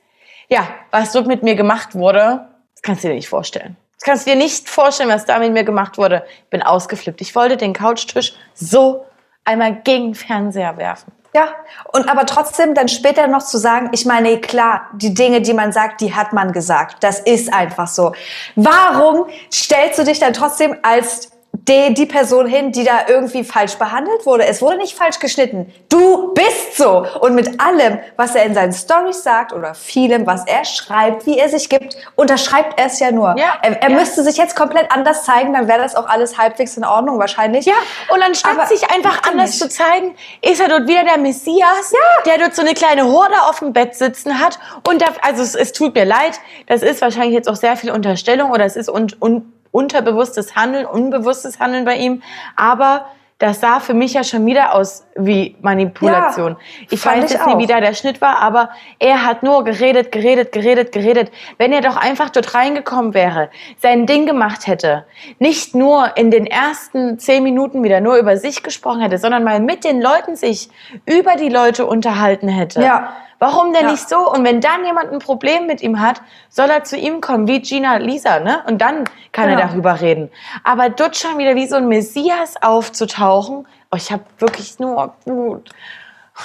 ja, 0.47 0.65
was 0.91 1.11
dort 1.11 1.27
mit 1.27 1.43
mir 1.43 1.55
gemacht 1.55 1.93
wurde, 1.93 2.47
das 2.73 2.81
kannst 2.81 3.03
du 3.03 3.09
dir 3.09 3.15
nicht 3.15 3.27
vorstellen. 3.27 3.75
Das 3.95 4.05
kannst 4.05 4.25
du 4.25 4.31
dir 4.31 4.37
nicht 4.37 4.69
vorstellen, 4.69 5.09
was 5.09 5.25
da 5.25 5.39
mit 5.39 5.51
mir 5.51 5.65
gemacht 5.65 5.97
wurde. 5.97 6.23
Ich 6.45 6.49
bin 6.49 6.61
ausgeflippt. 6.61 7.19
Ich 7.19 7.35
wollte 7.35 7.57
den 7.57 7.73
Couchtisch 7.73 8.33
so 8.53 9.05
einmal 9.43 9.75
gegen 9.81 10.13
den 10.13 10.15
Fernseher 10.15 10.77
werfen. 10.77 11.11
Ja, 11.35 11.49
und 11.91 12.07
aber 12.07 12.25
trotzdem 12.25 12.75
dann 12.75 12.87
später 12.87 13.27
noch 13.27 13.43
zu 13.43 13.57
sagen, 13.57 13.89
ich 13.91 14.05
meine, 14.05 14.39
klar, 14.39 14.87
die 14.93 15.13
Dinge, 15.13 15.41
die 15.41 15.51
man 15.51 15.73
sagt, 15.73 15.99
die 15.99 16.15
hat 16.15 16.31
man 16.31 16.53
gesagt. 16.53 17.03
Das 17.03 17.19
ist 17.19 17.53
einfach 17.53 17.87
so. 17.87 18.13
Warum 18.55 19.25
stellst 19.51 19.99
du 19.99 20.05
dich 20.05 20.19
dann 20.19 20.31
trotzdem 20.31 20.77
als 20.81 21.34
die, 21.67 21.93
die 21.93 22.05
Person 22.05 22.47
hin, 22.47 22.71
die 22.71 22.83
da 22.83 23.07
irgendwie 23.07 23.43
falsch 23.43 23.75
behandelt 23.75 24.25
wurde? 24.25 24.45
Es 24.45 24.61
wurde 24.61 24.77
nicht 24.77 24.95
falsch 24.95 25.19
geschnitten. 25.19 25.71
Du 25.89 26.33
bist 26.33 26.77
so. 26.77 27.05
Und 27.21 27.35
mit 27.35 27.59
allem, 27.61 27.99
was 28.17 28.35
er 28.35 28.43
in 28.43 28.53
seinen 28.53 28.73
Stories 28.73 29.23
sagt 29.23 29.53
oder 29.53 29.73
vielem, 29.73 30.25
was 30.25 30.45
er 30.45 30.65
schreibt, 30.65 31.25
wie 31.25 31.37
er 31.37 31.49
sich 31.49 31.69
gibt, 31.69 31.95
unterschreibt 32.15 32.79
er 32.79 32.87
es 32.87 32.99
ja 32.99 33.11
nur. 33.11 33.35
Ja, 33.37 33.55
er 33.61 33.81
er 33.81 33.91
ja. 33.91 33.97
müsste 33.97 34.23
sich 34.23 34.37
jetzt 34.37 34.55
komplett 34.55 34.91
anders 34.91 35.23
zeigen, 35.23 35.53
dann 35.53 35.67
wäre 35.67 35.79
das 35.79 35.95
auch 35.95 36.07
alles 36.07 36.37
halbwegs 36.37 36.77
in 36.77 36.83
Ordnung 36.83 37.19
wahrscheinlich. 37.19 37.65
Ja, 37.65 37.75
und 38.09 38.21
anstatt 38.21 38.57
Aber 38.57 38.67
sich 38.67 38.89
einfach 38.91 39.21
er 39.23 39.31
anders 39.31 39.51
nicht. 39.51 39.59
zu 39.59 39.69
zeigen, 39.69 40.15
ist 40.41 40.59
er 40.59 40.67
dort 40.67 40.87
wieder 40.87 41.03
der 41.03 41.17
Messias, 41.17 41.93
der 42.25 42.37
dort 42.37 42.55
so 42.55 42.61
eine 42.61 42.73
kleine 42.73 43.05
Horde 43.05 43.35
auf 43.49 43.59
dem 43.59 43.73
Bett 43.73 43.95
sitzen 43.95 44.39
hat. 44.39 44.59
Und 44.87 45.01
da, 45.01 45.07
also 45.21 45.41
es, 45.41 45.55
es 45.55 45.71
tut 45.71 45.95
mir 45.95 46.05
leid, 46.05 46.39
das 46.67 46.81
ist 46.81 47.01
wahrscheinlich 47.01 47.33
jetzt 47.33 47.49
auch 47.49 47.55
sehr 47.55 47.77
viel 47.77 47.91
Unterstellung 47.91 48.51
oder 48.51 48.65
es 48.65 48.75
ist 48.75 48.89
un, 48.89 49.07
un, 49.19 49.53
unterbewusstes 49.75 50.55
Handeln, 50.55 50.85
unbewusstes 50.85 51.59
Handeln 51.59 51.85
bei 51.85 51.97
ihm. 51.97 52.23
Aber 52.55 53.05
das 53.37 53.59
sah 53.59 53.81
für 53.81 53.93
mich 53.93 54.13
ja 54.13 54.23
schon 54.23 54.45
wieder 54.45 54.73
aus 54.73 55.05
wie 55.15 55.57
Manipulation. 55.61 56.53
Ja, 56.53 56.87
ich 56.89 56.99
fand 57.01 57.17
weiß 57.17 57.25
ich 57.25 57.31
jetzt 57.31 57.45
nicht, 57.45 57.55
auch. 57.55 57.59
wie 57.59 57.67
da 57.67 57.81
der 57.81 57.93
Schnitt 57.93 58.21
war, 58.21 58.39
aber 58.39 58.69
er 58.97 59.25
hat 59.25 59.43
nur 59.43 59.65
geredet, 59.65 60.13
geredet, 60.13 60.53
geredet, 60.53 60.93
geredet. 60.93 61.31
Wenn 61.57 61.73
er 61.73 61.81
doch 61.81 61.97
einfach 61.97 62.29
dort 62.29 62.55
reingekommen 62.55 63.13
wäre, 63.13 63.49
sein 63.81 64.05
Ding 64.05 64.25
gemacht 64.25 64.67
hätte, 64.67 65.05
nicht 65.37 65.75
nur 65.75 66.15
in 66.15 66.31
den 66.31 66.47
ersten 66.47 67.19
zehn 67.19 67.43
Minuten 67.43 67.83
wieder 67.83 67.99
nur 67.99 68.15
über 68.15 68.37
sich 68.37 68.63
gesprochen 68.63 69.01
hätte, 69.01 69.17
sondern 69.17 69.43
mal 69.43 69.59
mit 69.59 69.83
den 69.83 70.01
Leuten 70.01 70.37
sich 70.37 70.69
über 71.05 71.35
die 71.35 71.49
Leute 71.49 71.85
unterhalten 71.85 72.47
hätte. 72.47 72.81
Ja. 72.81 73.17
Warum 73.39 73.73
denn 73.73 73.83
Ja. 73.85 73.91
nicht 73.91 74.07
so? 74.07 74.31
Und 74.31 74.43
wenn 74.45 74.61
dann 74.61 74.85
jemand 74.85 75.11
ein 75.11 75.19
Problem 75.19 75.67
mit 75.67 75.81
ihm 75.81 75.99
hat, 75.99 76.21
soll 76.49 76.69
er 76.69 76.83
zu 76.83 76.97
ihm 76.97 77.19
kommen, 77.21 77.47
wie 77.47 77.59
Gina 77.61 77.97
Lisa, 77.97 78.39
ne? 78.39 78.63
Und 78.67 78.81
dann 78.81 79.03
kann 79.31 79.49
er 79.49 79.55
Genau. 79.57 79.67
darüber 79.67 79.99
reden. 80.01 80.31
Aber 80.63 80.89
dort 80.89 81.17
schon 81.17 81.37
wieder 81.37 81.55
wie 81.55 81.67
so 81.67 81.75
ein 81.75 81.87
Messias 81.87 82.55
aufzutauchen, 82.61 83.67
oh, 83.91 83.95
ich 83.97 84.11
habe 84.11 84.23
wirklich 84.39 84.79
nur 84.79 85.13
Wut. 85.25 85.69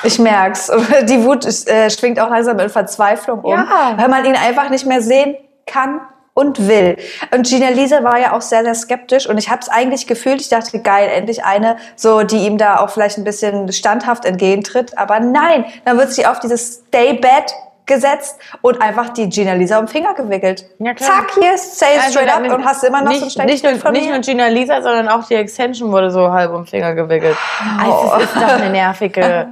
Ich 0.03 0.19
merk's. 0.19 0.67
Die 1.05 1.25
Wut 1.25 1.45
äh, 1.47 1.91
schwingt 1.91 2.19
auch 2.21 2.31
langsam 2.31 2.59
in 2.59 2.69
Verzweiflung 2.71 3.41
um, 3.41 3.53
Ja. 3.53 3.95
weil 3.97 4.09
man 4.09 4.25
ihn 4.25 4.37
einfach 4.37 4.69
nicht 4.71 4.87
mehr 4.87 5.01
sehen 5.03 5.37
kann 5.67 6.01
und 6.41 6.67
will. 6.69 6.97
Und 7.35 7.47
Gina 7.47 7.69
Lisa 7.69 8.03
war 8.03 8.19
ja 8.19 8.33
auch 8.33 8.41
sehr, 8.41 8.65
sehr 8.65 8.75
skeptisch 8.75 9.29
und 9.29 9.37
ich 9.37 9.51
habe 9.51 9.61
es 9.61 9.69
eigentlich 9.69 10.07
gefühlt, 10.07 10.41
ich 10.41 10.49
dachte, 10.49 10.81
geil, 10.81 11.11
endlich 11.15 11.45
eine, 11.45 11.77
so 11.97 12.23
die 12.23 12.47
ihm 12.47 12.57
da 12.57 12.79
auch 12.79 12.89
vielleicht 12.89 13.19
ein 13.19 13.25
bisschen 13.25 13.71
standhaft 13.73 14.25
entgegentritt. 14.25 14.97
Aber 14.97 15.21
nein, 15.21 15.67
dann 15.85 15.99
wird 15.99 16.13
sie 16.13 16.25
auf 16.25 16.41
dieses 16.41 16.83
Stay-Bed 16.89 17.53
gesetzt 17.85 18.39
und 18.63 18.81
einfach 18.81 19.11
die 19.11 19.29
Gina 19.29 19.53
Lisa 19.53 19.79
um 19.79 19.85
den 19.85 19.93
Finger 19.93 20.15
gewickelt. 20.15 20.65
Ja. 20.79 20.97
Zack, 20.97 21.33
hier, 21.35 21.59
say 21.59 21.97
it 21.97 22.11
straight 22.11 22.29
up 22.29 22.43
Also, 22.43 22.55
und 22.55 22.65
hast 22.65 22.85
immer 22.85 23.03
noch 23.03 23.11
nicht, 23.11 23.21
so 23.21 23.27
ein 23.27 23.31
schlechtes 23.31 23.63
nicht, 23.63 23.71
nur, 23.71 23.81
von 23.81 23.93
nicht 23.93 24.07
mir. 24.07 24.13
nur 24.13 24.21
Gina 24.21 24.47
Lisa, 24.47 24.81
sondern 24.81 25.09
auch 25.09 25.27
die 25.27 25.35
Extension 25.35 25.93
wurde 25.93 26.11
so 26.11 26.31
halb 26.31 26.53
um 26.53 26.63
den 26.63 26.67
Finger 26.67 26.95
gewickelt. 26.95 27.37
Also, 27.79 28.13
es 28.17 28.25
ist 28.25 28.37
doch 28.37 28.49
eine 28.49 28.71
nervige 28.71 29.49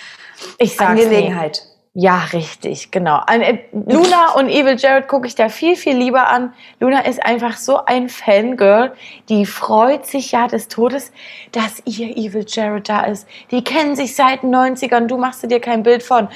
ich 0.58 0.76
sag's 0.76 0.90
Angelegenheit. 0.90 1.62
Nie. 1.64 1.69
Ja, 1.92 2.18
richtig, 2.32 2.92
genau. 2.92 3.20
Äh, 3.26 3.58
Luna 3.72 4.32
und 4.36 4.48
Evil 4.48 4.76
Jared 4.78 5.08
gucke 5.08 5.26
ich 5.26 5.34
da 5.34 5.48
viel, 5.48 5.74
viel 5.74 5.96
lieber 5.96 6.28
an. 6.28 6.52
Luna 6.78 7.00
ist 7.00 7.24
einfach 7.24 7.56
so 7.56 7.84
ein 7.84 8.08
Fangirl. 8.08 8.92
Die 9.28 9.44
freut 9.44 10.06
sich 10.06 10.30
ja 10.30 10.46
des 10.46 10.68
Todes, 10.68 11.10
dass 11.50 11.82
ihr 11.86 12.16
Evil 12.16 12.44
Jared 12.46 12.88
da 12.88 13.02
ist. 13.02 13.26
Die 13.50 13.64
kennen 13.64 13.96
sich 13.96 14.14
seit 14.14 14.44
den 14.44 14.54
90ern. 14.54 15.06
Du 15.06 15.16
machst 15.16 15.42
dir 15.50 15.60
kein 15.60 15.82
Bild 15.82 16.04
von. 16.04 16.28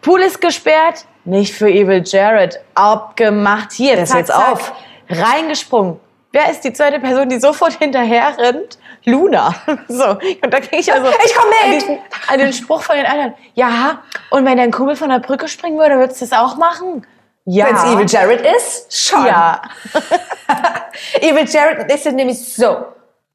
Pool 0.00 0.20
ist 0.20 0.40
gesperrt. 0.40 1.06
Nicht 1.24 1.54
für 1.54 1.68
Evil 1.68 2.02
Jared. 2.04 2.60
Abgemacht. 2.74 3.72
Hier, 3.72 3.98
ist 3.98 4.10
zack, 4.10 4.18
jetzt 4.18 4.28
zack. 4.28 4.52
auf. 4.52 4.72
Reingesprungen. 5.08 5.98
Wer 6.34 6.50
ist 6.50 6.62
die 6.64 6.72
zweite 6.72 6.98
Person, 6.98 7.28
die 7.28 7.38
sofort 7.38 7.74
hinterher 7.74 8.36
rennt? 8.36 8.76
Luna. 9.04 9.54
So, 9.86 10.04
und 10.42 10.52
da 10.52 10.58
kriege 10.58 10.78
ich 10.78 10.92
also 10.92 11.06
Ich 11.24 11.32
komm 11.32 11.48
mit. 11.48 11.64
An, 11.64 11.70
diesen, 11.70 11.98
an 12.26 12.38
den 12.40 12.52
Spruch 12.52 12.82
von 12.82 12.96
den 12.96 13.06
anderen. 13.06 13.34
Ja, 13.54 14.02
und 14.30 14.44
wenn 14.44 14.56
dein 14.56 14.72
Kumpel 14.72 14.96
von 14.96 15.10
der 15.10 15.20
Brücke 15.20 15.46
springen 15.46 15.78
würde, 15.78 15.96
würdest 15.96 16.20
du 16.20 16.26
das 16.26 16.36
auch 16.36 16.56
machen? 16.56 17.06
Ja. 17.44 17.66
Wenn 17.66 17.76
es 17.76 17.84
Evil 17.84 18.06
Jared 18.08 18.40
ist, 18.56 19.06
schon. 19.06 19.24
Ja. 19.26 19.62
Evil 21.20 21.48
Jared 21.48 21.88
sind 22.00 22.16
nämlich 22.16 22.52
so. 22.52 22.86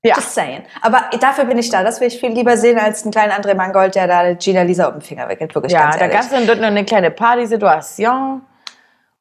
Ja. 0.04 0.16
Just 0.16 0.34
saying. 0.34 0.64
Aber 0.82 1.06
dafür 1.22 1.46
bin 1.46 1.58
ich 1.58 1.70
da. 1.70 1.84
Das 1.84 2.02
will 2.02 2.10
ich 2.10 2.20
viel 2.20 2.32
lieber 2.32 2.58
sehen 2.58 2.78
als 2.78 3.04
einen 3.04 3.12
kleinen 3.14 3.32
André 3.32 3.56
Mangold, 3.56 3.96
der 3.96 4.08
da 4.08 4.34
Gina 4.34 4.64
Lisa 4.64 4.88
um 4.88 4.96
den 4.96 5.02
Finger 5.02 5.30
wickelt. 5.30 5.56
Wirklich 5.56 5.72
Ja, 5.72 5.84
ganz 5.84 6.00
da 6.00 6.08
gab 6.08 6.22
es 6.22 6.30
dann 6.30 6.46
dort 6.46 6.60
noch 6.60 6.68
eine 6.68 6.84
kleine 6.84 7.12
Partysituation. 7.12 8.42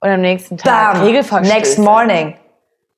Und 0.00 0.08
am 0.08 0.20
nächsten 0.20 0.56
Tag 0.58 0.94
Bam. 0.94 1.02
Regelverstöße. 1.02 1.54
Next 1.54 1.78
morning. 1.78 2.34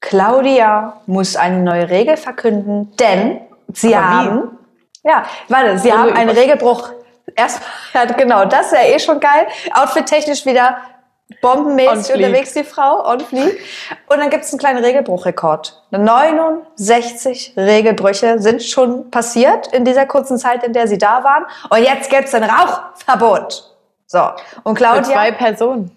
Claudia 0.01 1.01
muss 1.07 1.37
eine 1.37 1.59
neue 1.59 1.89
Regel 1.91 2.17
verkünden, 2.17 2.93
denn 2.97 3.41
sie 3.73 3.95
Aber 3.95 4.05
wie? 4.05 4.29
haben. 4.29 4.59
Ja, 5.03 5.25
warte, 5.49 5.79
sie 5.79 5.93
Also 5.93 6.03
haben 6.05 6.13
einen 6.15 6.31
Regelbruch. 6.31 6.91
Erst, 7.37 7.61
ja, 7.95 8.05
genau, 8.07 8.45
das 8.45 8.67
ist 8.67 8.73
ja 8.73 8.85
eh 8.85 8.99
schon 8.99 9.21
geil. 9.21 9.47
Outfit-technisch 9.75 10.45
wieder 10.47 10.79
bombenmäßig 11.43 12.15
unterwegs, 12.17 12.53
die 12.55 12.65
Frau, 12.65 13.09
on 13.09 13.21
fleek. 13.21 13.61
Und 14.09 14.19
dann 14.19 14.31
gibt 14.31 14.45
es 14.45 14.53
einen 14.53 14.59
kleinen 14.59 14.85
Regelbruchrekord. 14.85 15.81
69 15.91 17.55
Regelbrüche 17.57 18.41
sind 18.41 18.63
schon 18.63 19.11
passiert 19.11 19.69
in 19.69 19.85
dieser 19.85 20.07
kurzen 20.07 20.39
Zeit, 20.39 20.65
in 20.65 20.73
der 20.73 20.89
sie 20.89 20.99
da 20.99 21.23
waren. 21.23 21.45
Und 21.71 21.79
jetzt 21.85 22.11
gibt 22.11 22.25
es 22.25 22.35
ein 22.35 22.45
Rauchverbot. 22.45 23.77
So. 24.07 24.31
Und 24.65 24.77
Für 24.77 24.85
Claudia, 24.85 25.05
zwei 25.05 25.31
Personen. 25.33 25.93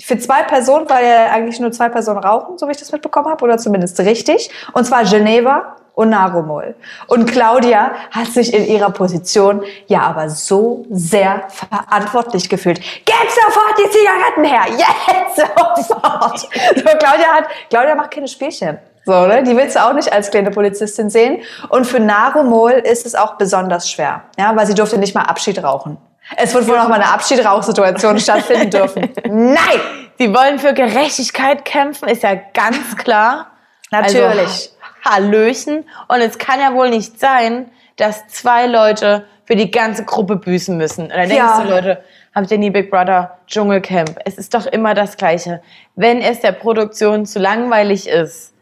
Für 0.00 0.18
zwei 0.18 0.42
Personen, 0.42 0.88
weil 0.88 1.06
ja 1.06 1.26
eigentlich 1.32 1.58
nur 1.58 1.72
zwei 1.72 1.88
Personen 1.88 2.18
rauchen, 2.18 2.58
so 2.58 2.66
wie 2.68 2.72
ich 2.72 2.76
das 2.76 2.92
mitbekommen 2.92 3.28
habe, 3.28 3.42
oder 3.44 3.58
zumindest 3.58 3.98
richtig. 4.00 4.50
Und 4.72 4.84
zwar 4.84 5.04
Geneva 5.04 5.76
und 5.94 6.10
Narumol. 6.10 6.74
Und 7.06 7.24
Claudia 7.24 7.92
hat 8.10 8.26
sich 8.26 8.52
in 8.52 8.66
ihrer 8.66 8.90
Position 8.90 9.64
ja 9.86 10.02
aber 10.02 10.28
so 10.28 10.84
sehr 10.90 11.44
verantwortlich 11.48 12.48
gefühlt. 12.50 12.78
Gebt 12.78 13.30
sofort 13.30 13.78
die 13.78 13.90
Zigaretten 13.90 14.44
her! 14.44 14.64
Jetzt 14.70 15.36
sofort! 15.36 16.48
So, 16.76 16.82
Claudia 16.82 17.28
hat, 17.32 17.44
Claudia 17.70 17.94
macht 17.94 18.10
keine 18.10 18.28
Spielchen. 18.28 18.78
So, 19.06 19.26
ne? 19.26 19.42
Die 19.42 19.56
willst 19.56 19.76
du 19.76 19.84
auch 19.84 19.92
nicht 19.94 20.12
als 20.12 20.30
kleine 20.30 20.50
Polizistin 20.50 21.08
sehen. 21.08 21.42
Und 21.70 21.86
für 21.86 22.00
Narumol 22.00 22.72
ist 22.72 23.06
es 23.06 23.14
auch 23.14 23.36
besonders 23.36 23.90
schwer, 23.90 24.24
ja, 24.38 24.54
weil 24.54 24.66
sie 24.66 24.74
durfte 24.74 24.98
nicht 24.98 25.14
mal 25.14 25.22
Abschied 25.22 25.62
rauchen. 25.62 25.96
Es 26.36 26.54
wird 26.54 26.66
wohl 26.66 26.76
noch 26.76 26.88
mal 26.88 26.96
eine 26.96 27.08
Abschiedrauchsituation 27.12 28.18
stattfinden 28.20 28.70
dürfen. 28.70 29.12
Nein! 29.28 29.80
Sie 30.18 30.32
wollen 30.34 30.58
für 30.58 30.72
Gerechtigkeit 30.72 31.64
kämpfen, 31.64 32.08
ist 32.08 32.22
ja 32.22 32.34
ganz 32.54 32.96
klar. 32.96 33.48
Natürlich. 33.90 34.40
Also, 34.40 34.70
Hallöchen. 35.04 35.84
Und 36.08 36.20
es 36.20 36.38
kann 36.38 36.58
ja 36.58 36.72
wohl 36.74 36.90
nicht 36.90 37.20
sein, 37.20 37.70
dass 37.96 38.26
zwei 38.28 38.66
Leute 38.66 39.26
für 39.44 39.54
die 39.56 39.70
ganze 39.70 40.04
Gruppe 40.04 40.36
büßen 40.36 40.76
müssen. 40.76 41.04
Und 41.04 41.10
dann 41.10 41.30
Ja. 41.30 41.58
denkst 41.58 41.68
du, 41.68 41.74
Leute, 41.74 42.02
habt 42.34 42.50
ihr 42.50 42.58
nie 42.58 42.70
Big 42.70 42.90
Brother 42.90 43.38
Dschungelcamp? 43.46 44.18
Es 44.24 44.36
ist 44.38 44.54
doch 44.54 44.66
immer 44.66 44.94
das 44.94 45.16
Gleiche. 45.16 45.62
Wenn 45.94 46.20
es 46.20 46.40
der 46.40 46.52
Produktion 46.52 47.26
zu 47.26 47.38
langweilig 47.38 48.08
ist, 48.08 48.52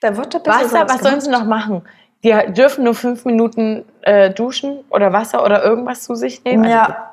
Da 0.00 0.16
wird 0.16 0.30
bisschen 0.30 0.46
Wasser, 0.46 0.88
was 0.88 1.00
sollen 1.02 1.20
sie 1.20 1.30
noch 1.30 1.44
machen? 1.44 1.82
Die 2.24 2.34
dürfen 2.52 2.84
nur 2.84 2.94
fünf 2.94 3.24
Minuten 3.24 3.84
äh, 4.02 4.30
duschen 4.30 4.84
oder 4.90 5.12
Wasser 5.12 5.44
oder 5.44 5.62
irgendwas 5.62 6.02
zu 6.02 6.14
sich 6.14 6.42
nehmen. 6.44 6.64
Ja. 6.64 6.82
Also, 6.82 6.92
die 6.92 7.09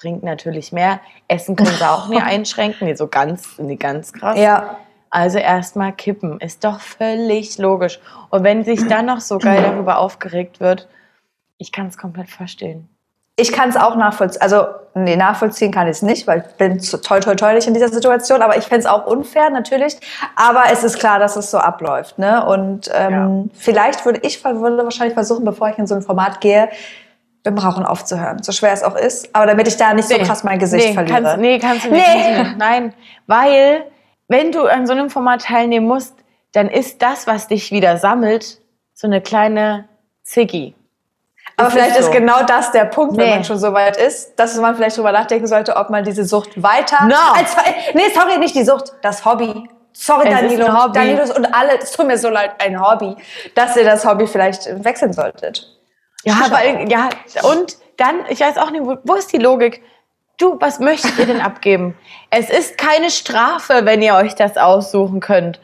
trinken 0.00 0.26
natürlich 0.26 0.72
mehr. 0.72 1.00
Essen 1.28 1.56
können 1.56 1.70
sie 1.70 1.88
auch 1.88 2.08
mehr 2.08 2.24
einschränken. 2.26 2.86
Nee, 2.86 2.94
so 2.94 3.06
ganz, 3.06 3.58
nee, 3.58 3.76
ganz 3.76 4.12
krass. 4.12 4.38
Ja. 4.38 4.78
Also 5.10 5.38
erstmal 5.38 5.92
kippen. 5.92 6.40
Ist 6.40 6.64
doch 6.64 6.80
völlig 6.80 7.58
logisch. 7.58 8.00
Und 8.30 8.44
wenn 8.44 8.64
sich 8.64 8.86
dann 8.86 9.06
noch 9.06 9.20
so 9.20 9.38
geil 9.38 9.62
darüber 9.62 9.98
aufgeregt 9.98 10.60
wird, 10.60 10.88
ich 11.58 11.72
kann 11.72 11.88
es 11.88 11.98
komplett 11.98 12.30
verstehen. 12.30 12.88
Ich 13.36 13.52
kann 13.52 13.70
es 13.70 13.76
auch 13.76 13.96
nachvollziehen. 13.96 14.42
Also, 14.42 14.66
nee, 14.94 15.16
nachvollziehen 15.16 15.72
kann 15.72 15.86
ich 15.86 15.92
es 15.92 16.02
nicht, 16.02 16.26
weil 16.26 16.44
ich 16.46 16.56
bin 16.56 16.78
zu 16.78 17.00
toll, 17.00 17.20
toll, 17.20 17.36
toll 17.36 17.54
nicht 17.54 17.66
in 17.66 17.74
dieser 17.74 17.88
Situation. 17.88 18.42
Aber 18.42 18.56
ich 18.56 18.64
fände 18.64 18.80
es 18.80 18.86
auch 18.86 19.06
unfair, 19.06 19.50
natürlich. 19.50 19.98
Aber 20.36 20.64
es 20.70 20.84
ist 20.84 20.98
klar, 20.98 21.18
dass 21.18 21.36
es 21.36 21.50
so 21.50 21.58
abläuft. 21.58 22.18
Ne? 22.18 22.44
Und 22.46 22.90
ähm, 22.94 23.50
vielleicht 23.54 24.04
würde 24.04 24.20
ich 24.22 24.44
würde 24.44 24.84
wahrscheinlich 24.84 25.14
versuchen, 25.14 25.44
bevor 25.44 25.70
ich 25.70 25.78
in 25.78 25.86
so 25.86 25.94
ein 25.94 26.02
Format 26.02 26.40
gehe, 26.40 26.68
beim 27.42 27.56
Rauchen 27.58 27.84
aufzuhören. 27.84 28.42
So 28.42 28.52
schwer 28.52 28.72
es 28.72 28.82
auch 28.82 28.96
ist. 28.96 29.34
Aber 29.34 29.46
damit 29.46 29.66
ich 29.68 29.76
da 29.76 29.94
nicht 29.94 30.08
so 30.08 30.16
krass 30.18 30.44
mein 30.44 30.58
Gesicht 30.58 30.88
nee, 30.88 30.94
verliere. 30.94 31.22
Kannst, 31.22 31.38
nee, 31.38 31.58
kannst 31.58 31.84
du 31.86 31.90
nicht. 31.90 32.06
Nee. 32.06 32.46
Nein, 32.58 32.94
weil 33.26 33.84
wenn 34.28 34.52
du 34.52 34.66
an 34.66 34.86
so 34.86 34.92
einem 34.92 35.10
Format 35.10 35.42
teilnehmen 35.42 35.86
musst, 35.86 36.14
dann 36.52 36.68
ist 36.68 37.00
das, 37.02 37.26
was 37.26 37.48
dich 37.48 37.70
wieder 37.72 37.96
sammelt, 37.96 38.58
so 38.92 39.06
eine 39.06 39.20
kleine 39.20 39.88
Ziggy. 40.22 40.74
Aber 41.56 41.68
Ist 41.68 41.74
vielleicht 41.74 41.90
es 41.92 41.98
ist 42.00 42.06
so? 42.06 42.12
genau 42.12 42.42
das 42.44 42.72
der 42.72 42.84
Punkt, 42.86 43.16
wenn 43.16 43.26
Nee. 43.28 43.34
man 43.36 43.44
schon 43.44 43.58
so 43.58 43.72
weit 43.72 43.96
ist, 43.96 44.34
dass 44.38 44.56
man 44.56 44.74
vielleicht 44.76 44.96
drüber 44.96 45.12
nachdenken 45.12 45.46
sollte, 45.46 45.76
ob 45.76 45.90
man 45.90 46.04
diese 46.04 46.24
Sucht 46.24 46.62
weiter. 46.62 47.04
No. 47.06 47.14
Als, 47.36 47.56
nee, 47.94 48.02
sorry, 48.14 48.38
nicht 48.38 48.54
die 48.54 48.64
Sucht, 48.64 48.92
das 49.02 49.24
Hobby. 49.24 49.68
Sorry, 49.92 50.28
Es 50.28 50.40
Danilo. 50.40 50.88
Danilos 50.92 51.30
und 51.36 51.46
alle, 51.52 51.78
es 51.80 51.90
tut 51.92 52.06
mir 52.06 52.16
so 52.16 52.28
leid, 52.30 52.52
ein 52.64 52.80
Hobby, 52.80 53.16
dass 53.54 53.76
ihr 53.76 53.84
das 53.84 54.04
Hobby 54.06 54.26
vielleicht 54.26 54.84
wechseln 54.84 55.12
solltet. 55.12 55.66
Ja, 56.24 56.46
weil, 56.50 56.90
ja, 56.90 57.08
und 57.42 57.76
dann, 57.96 58.24
ich 58.28 58.40
weiß 58.40 58.58
auch 58.58 58.70
nicht, 58.70 58.84
wo, 58.84 58.96
wo 59.04 59.14
ist 59.14 59.32
die 59.32 59.38
Logik? 59.38 59.82
Du, 60.38 60.56
was 60.60 60.78
möchtet 60.80 61.18
ihr 61.18 61.26
denn 61.26 61.40
abgeben? 61.40 61.96
Es 62.30 62.48
ist 62.50 62.78
keine 62.78 63.10
Strafe, 63.10 63.84
wenn 63.84 64.00
ihr 64.02 64.14
euch 64.14 64.34
das 64.34 64.56
aussuchen 64.56 65.20
könnt. 65.20 65.60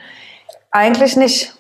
Eigentlich 0.71 1.17
nicht. 1.17 1.55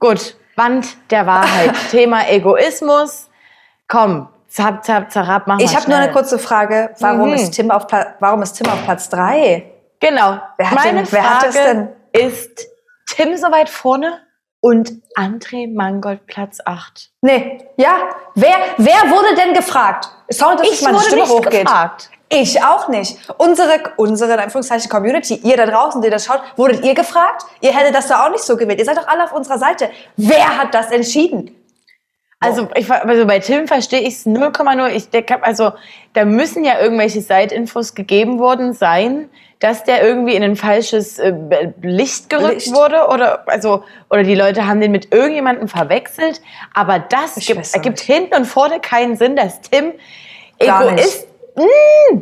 Gut, 0.00 0.36
Wand 0.56 0.86
der 1.10 1.26
Wahrheit. 1.26 1.72
Thema 1.90 2.28
Egoismus. 2.28 3.28
Komm, 3.88 4.28
zap, 4.48 4.84
zap, 4.84 5.12
zarab, 5.12 5.46
mach 5.46 5.58
Ich 5.60 5.76
habe 5.76 5.88
nur 5.88 5.98
eine 5.98 6.10
kurze 6.12 6.38
Frage. 6.40 6.90
Warum, 6.98 7.28
Mhm. 7.28 7.34
ist 7.34 7.52
Tim 7.52 7.70
auf 7.70 7.86
Pla 7.86 8.14
warum 8.18 8.42
ist 8.42 8.54
Tim 8.54 8.66
auf 8.68 8.82
Platz 8.84 9.08
3? 9.10 9.70
Genau. 10.00 10.38
Wer 10.58 10.70
hat 10.70 10.74
Meine 10.84 11.02
denn- 11.04 11.12
wer 11.12 11.22
Frage 11.22 11.34
hat 11.36 11.46
das 11.46 11.54
denn? 11.54 11.88
ist 12.12 12.66
Tim 13.08 13.36
so 13.36 13.50
weit 13.52 13.68
vorne 13.68 14.20
und 14.66 14.94
André 15.16 15.72
Mangold 15.72 16.26
Platz 16.26 16.58
8. 16.64 17.10
Nee. 17.20 17.64
Ja? 17.76 17.98
Wer, 18.34 18.56
wer 18.78 19.10
wurde 19.12 19.36
denn 19.36 19.54
gefragt? 19.54 20.08
Sorry, 20.28 20.56
dass 20.56 20.68
Ich 20.68 20.82
meine 20.82 20.96
wurde 20.96 21.06
Stimme 21.06 21.22
nicht 21.22 21.30
hochgeht. 21.30 21.66
gefragt. 21.66 22.10
Ich 22.28 22.60
auch 22.64 22.88
nicht. 22.88 23.16
Unsere, 23.38 23.92
unsere, 23.96 24.32
in 24.34 24.40
Anführungszeichen, 24.40 24.90
Community, 24.90 25.34
ihr 25.44 25.56
da 25.56 25.66
draußen, 25.66 26.02
die 26.02 26.10
das 26.10 26.24
schaut, 26.24 26.40
wurdet 26.56 26.84
ihr 26.84 26.94
gefragt? 26.94 27.44
Ihr 27.60 27.72
hättet 27.72 27.94
das 27.94 28.08
doch 28.08 28.18
auch 28.18 28.30
nicht 28.30 28.42
so 28.42 28.56
gewählt. 28.56 28.80
Ihr 28.80 28.84
seid 28.84 28.96
doch 28.96 29.06
alle 29.06 29.22
auf 29.22 29.32
unserer 29.32 29.58
Seite. 29.58 29.88
Wer 30.16 30.58
hat 30.58 30.74
das 30.74 30.90
entschieden? 30.90 31.54
Also, 32.38 32.68
ich, 32.74 32.90
also 32.90 33.26
bei 33.26 33.38
Tim 33.38 33.66
verstehe 33.66 34.00
ich 34.00 34.14
es 34.14 34.26
0,0. 34.26 34.88
Ich 34.90 35.08
denke, 35.08 35.42
also 35.42 35.72
da 36.12 36.24
müssen 36.24 36.64
ja 36.64 36.78
irgendwelche 36.78 37.22
Side-Infos 37.22 37.94
gegeben 37.94 38.38
worden 38.38 38.74
sein, 38.74 39.30
dass 39.58 39.84
der 39.84 40.06
irgendwie 40.06 40.34
in 40.34 40.42
ein 40.42 40.54
falsches 40.54 41.18
äh, 41.18 41.32
Licht 41.80 42.28
gerückt 42.28 42.66
Licht. 42.66 42.74
wurde 42.74 43.08
oder 43.08 43.48
also 43.48 43.84
oder 44.10 44.22
die 44.22 44.34
Leute 44.34 44.66
haben 44.66 44.82
den 44.82 44.92
mit 44.92 45.14
irgendjemandem 45.14 45.66
verwechselt. 45.66 46.42
Aber 46.74 46.98
das 46.98 47.38
Ich 47.38 47.46
gibt, 47.46 47.60
weiß 47.60 47.72
auch 47.72 47.76
ergibt 47.76 48.00
hinten 48.00 48.34
und 48.34 48.44
vorne 48.44 48.80
keinen 48.80 49.16
Sinn, 49.16 49.34
dass 49.34 49.62
Tim 49.62 49.92
Gar 50.58 50.92
nicht. 50.92 51.04
Egoist. 51.04 51.28
Mm. 51.56 52.20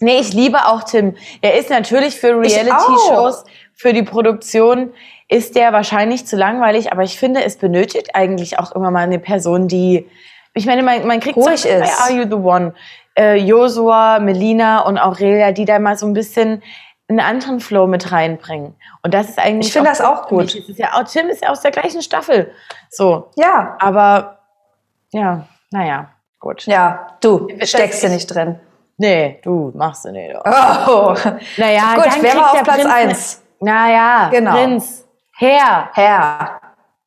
Nee, 0.00 0.18
ich 0.18 0.32
liebe 0.32 0.66
auch 0.66 0.82
Tim. 0.82 1.14
Er 1.42 1.58
ist 1.58 1.70
natürlich 1.70 2.18
für 2.18 2.30
Reality-Shows, 2.30 3.44
für 3.74 3.92
die 3.92 4.02
Produktion 4.02 4.92
ist 5.32 5.56
der 5.56 5.72
wahrscheinlich 5.72 6.26
zu 6.26 6.36
langweilig, 6.36 6.92
aber 6.92 7.02
ich 7.02 7.18
finde, 7.18 7.42
es 7.44 7.56
benötigt 7.56 8.14
eigentlich 8.14 8.58
auch 8.58 8.72
immer 8.72 8.90
mal 8.90 9.00
eine 9.04 9.18
Person, 9.18 9.66
die, 9.68 10.08
ich 10.54 10.66
meine, 10.66 10.82
man, 10.82 11.06
man 11.06 11.20
kriegt 11.20 11.36
Ruhig 11.36 11.64
ist. 11.64 11.80
bei 11.80 12.04
Are 12.04 12.12
You 12.12 12.24
the 12.24 12.34
One, 12.34 12.74
äh, 13.18 13.36
Josua, 13.36 14.18
Melina 14.18 14.80
und 14.80 14.98
Aurelia, 14.98 15.52
die 15.52 15.64
da 15.64 15.78
mal 15.78 15.96
so 15.96 16.06
ein 16.06 16.12
bisschen 16.12 16.62
einen 17.08 17.20
anderen 17.20 17.60
Flow 17.60 17.86
mit 17.86 18.10
reinbringen. 18.12 18.74
Und 19.02 19.12
das 19.12 19.28
ist 19.30 19.38
eigentlich. 19.38 19.66
Ich 19.68 19.72
finde 19.72 19.90
das 19.90 20.00
auch 20.00 20.28
gut. 20.28 20.54
Ist 20.54 20.78
ja 20.78 20.92
auch, 20.94 21.04
Tim 21.04 21.28
ist 21.28 21.42
ja 21.42 21.50
aus 21.50 21.60
der 21.60 21.70
gleichen 21.70 22.00
Staffel. 22.00 22.52
So. 22.88 23.30
Ja. 23.36 23.76
Aber, 23.80 24.38
ja, 25.12 25.46
naja, 25.70 26.10
gut. 26.40 26.64
Ja, 26.66 27.08
du 27.20 27.48
steckst 27.62 28.02
ist- 28.04 28.10
nicht 28.10 28.26
drin. 28.34 28.58
Nee, 28.98 29.40
du 29.42 29.72
machst 29.74 30.04
du 30.04 30.12
nicht. 30.12 30.34
Oh. 30.44 31.14
Naja, 31.56 31.94
Gut, 31.96 32.06
dann 32.06 32.22
wer 32.22 32.34
war 32.36 32.52
auf 32.52 32.62
Platz 32.62 32.76
Prinz 32.76 32.84
ne- 32.88 32.94
1? 32.94 33.42
Naja, 33.60 34.28
Genau. 34.30 34.52
Prinz, 34.52 35.04
Herr, 35.44 35.90
Herr. 35.94 36.60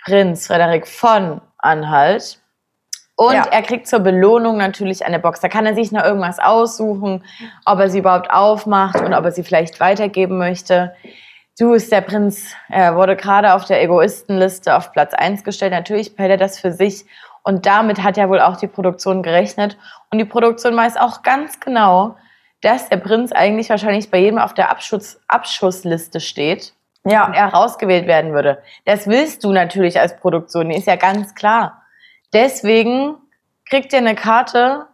Prinz 0.04 0.48
Frederik 0.48 0.86
von 0.86 1.40
Anhalt. 1.58 2.38
Und 3.16 3.34
Ja. 3.34 3.46
er 3.50 3.62
kriegt 3.62 3.88
zur 3.88 4.00
Belohnung 4.00 4.58
natürlich 4.58 5.06
eine 5.06 5.20
Box. 5.20 5.40
Da 5.40 5.48
kann 5.48 5.66
er 5.66 5.74
sich 5.74 5.94
noch 5.94 6.04
irgendwas 6.04 6.40
aussuchen, 6.40 7.24
ob 7.64 7.80
er 7.80 7.90
sie 7.90 8.00
überhaupt 8.00 8.30
aufmacht 8.30 9.00
und 9.00 9.14
ob 9.14 9.24
er 9.24 9.32
sie 9.32 9.46
vielleicht 9.46 9.80
weitergeben 9.80 10.38
möchte. 10.38 10.94
Du 11.58 11.72
ist 11.72 11.94
der 11.94 12.02
Prinz, 12.02 12.54
er 12.68 12.98
wurde 12.98 13.16
gerade 13.16 13.54
auf 13.54 13.64
der 13.64 13.82
Egoistenliste 13.82 14.76
auf 14.76 14.92
Platz 14.92 15.14
1 15.14 15.46
gestellt. 15.46 15.72
Natürlich 15.72 16.18
behält 16.18 16.32
er 16.32 16.38
das 16.38 16.60
für 16.60 16.74
sich. 16.74 17.06
Und 17.44 17.66
damit 17.66 18.04
hat 18.04 18.18
ja 18.18 18.28
wohl 18.28 18.42
auch 18.42 18.58
die 18.58 18.68
Produktion 18.68 19.24
gerechnet. 19.24 19.78
Und 20.12 20.18
die 20.18 20.26
Produktion 20.26 20.76
weiß 20.76 20.98
auch 20.98 21.24
ganz 21.24 21.62
genau, 21.62 22.18
dass 22.62 22.90
der 22.90 22.98
Prinz 22.98 23.32
eigentlich 23.32 23.70
wahrscheinlich 23.70 24.12
bei 24.12 24.18
jedem 24.18 24.40
auf 24.40 24.54
der 24.54 24.72
Abschuss, 24.72 25.22
Abschussliste 25.30 26.20
steht 26.20 26.75
Ja. 27.06 27.32
er 27.34 27.48
rausgewählt 27.54 28.08
werden 28.08 28.34
würde. 28.34 28.62
Das 28.86 29.08
willst 29.08 29.44
du 29.44 29.52
natürlich 29.54 30.00
als 30.00 30.16
Produktion, 30.18 30.72
ist 30.72 30.88
ja 30.88 30.96
ganz 30.96 31.36
klar. 31.36 31.84
Deswegen 32.34 33.16
kriegt 33.70 33.94
er 33.94 34.00
eine 34.00 34.16
Karte, 34.16 34.88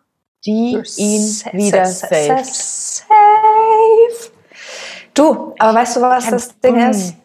die 0.45 0.81
ihn 0.97 1.21
Sa- 1.21 1.53
wieder 1.53 1.85
sa- 1.85 2.07
sa- 2.07 2.15
saved. 2.15 2.45
Safe. 2.45 4.31
Du, 5.13 5.53
aber 5.59 5.75
weißt 5.79 5.97
du, 5.97 6.01
was 6.01 6.29
das 6.29 6.59
Ding 6.59 6.77
ist? 6.89 7.15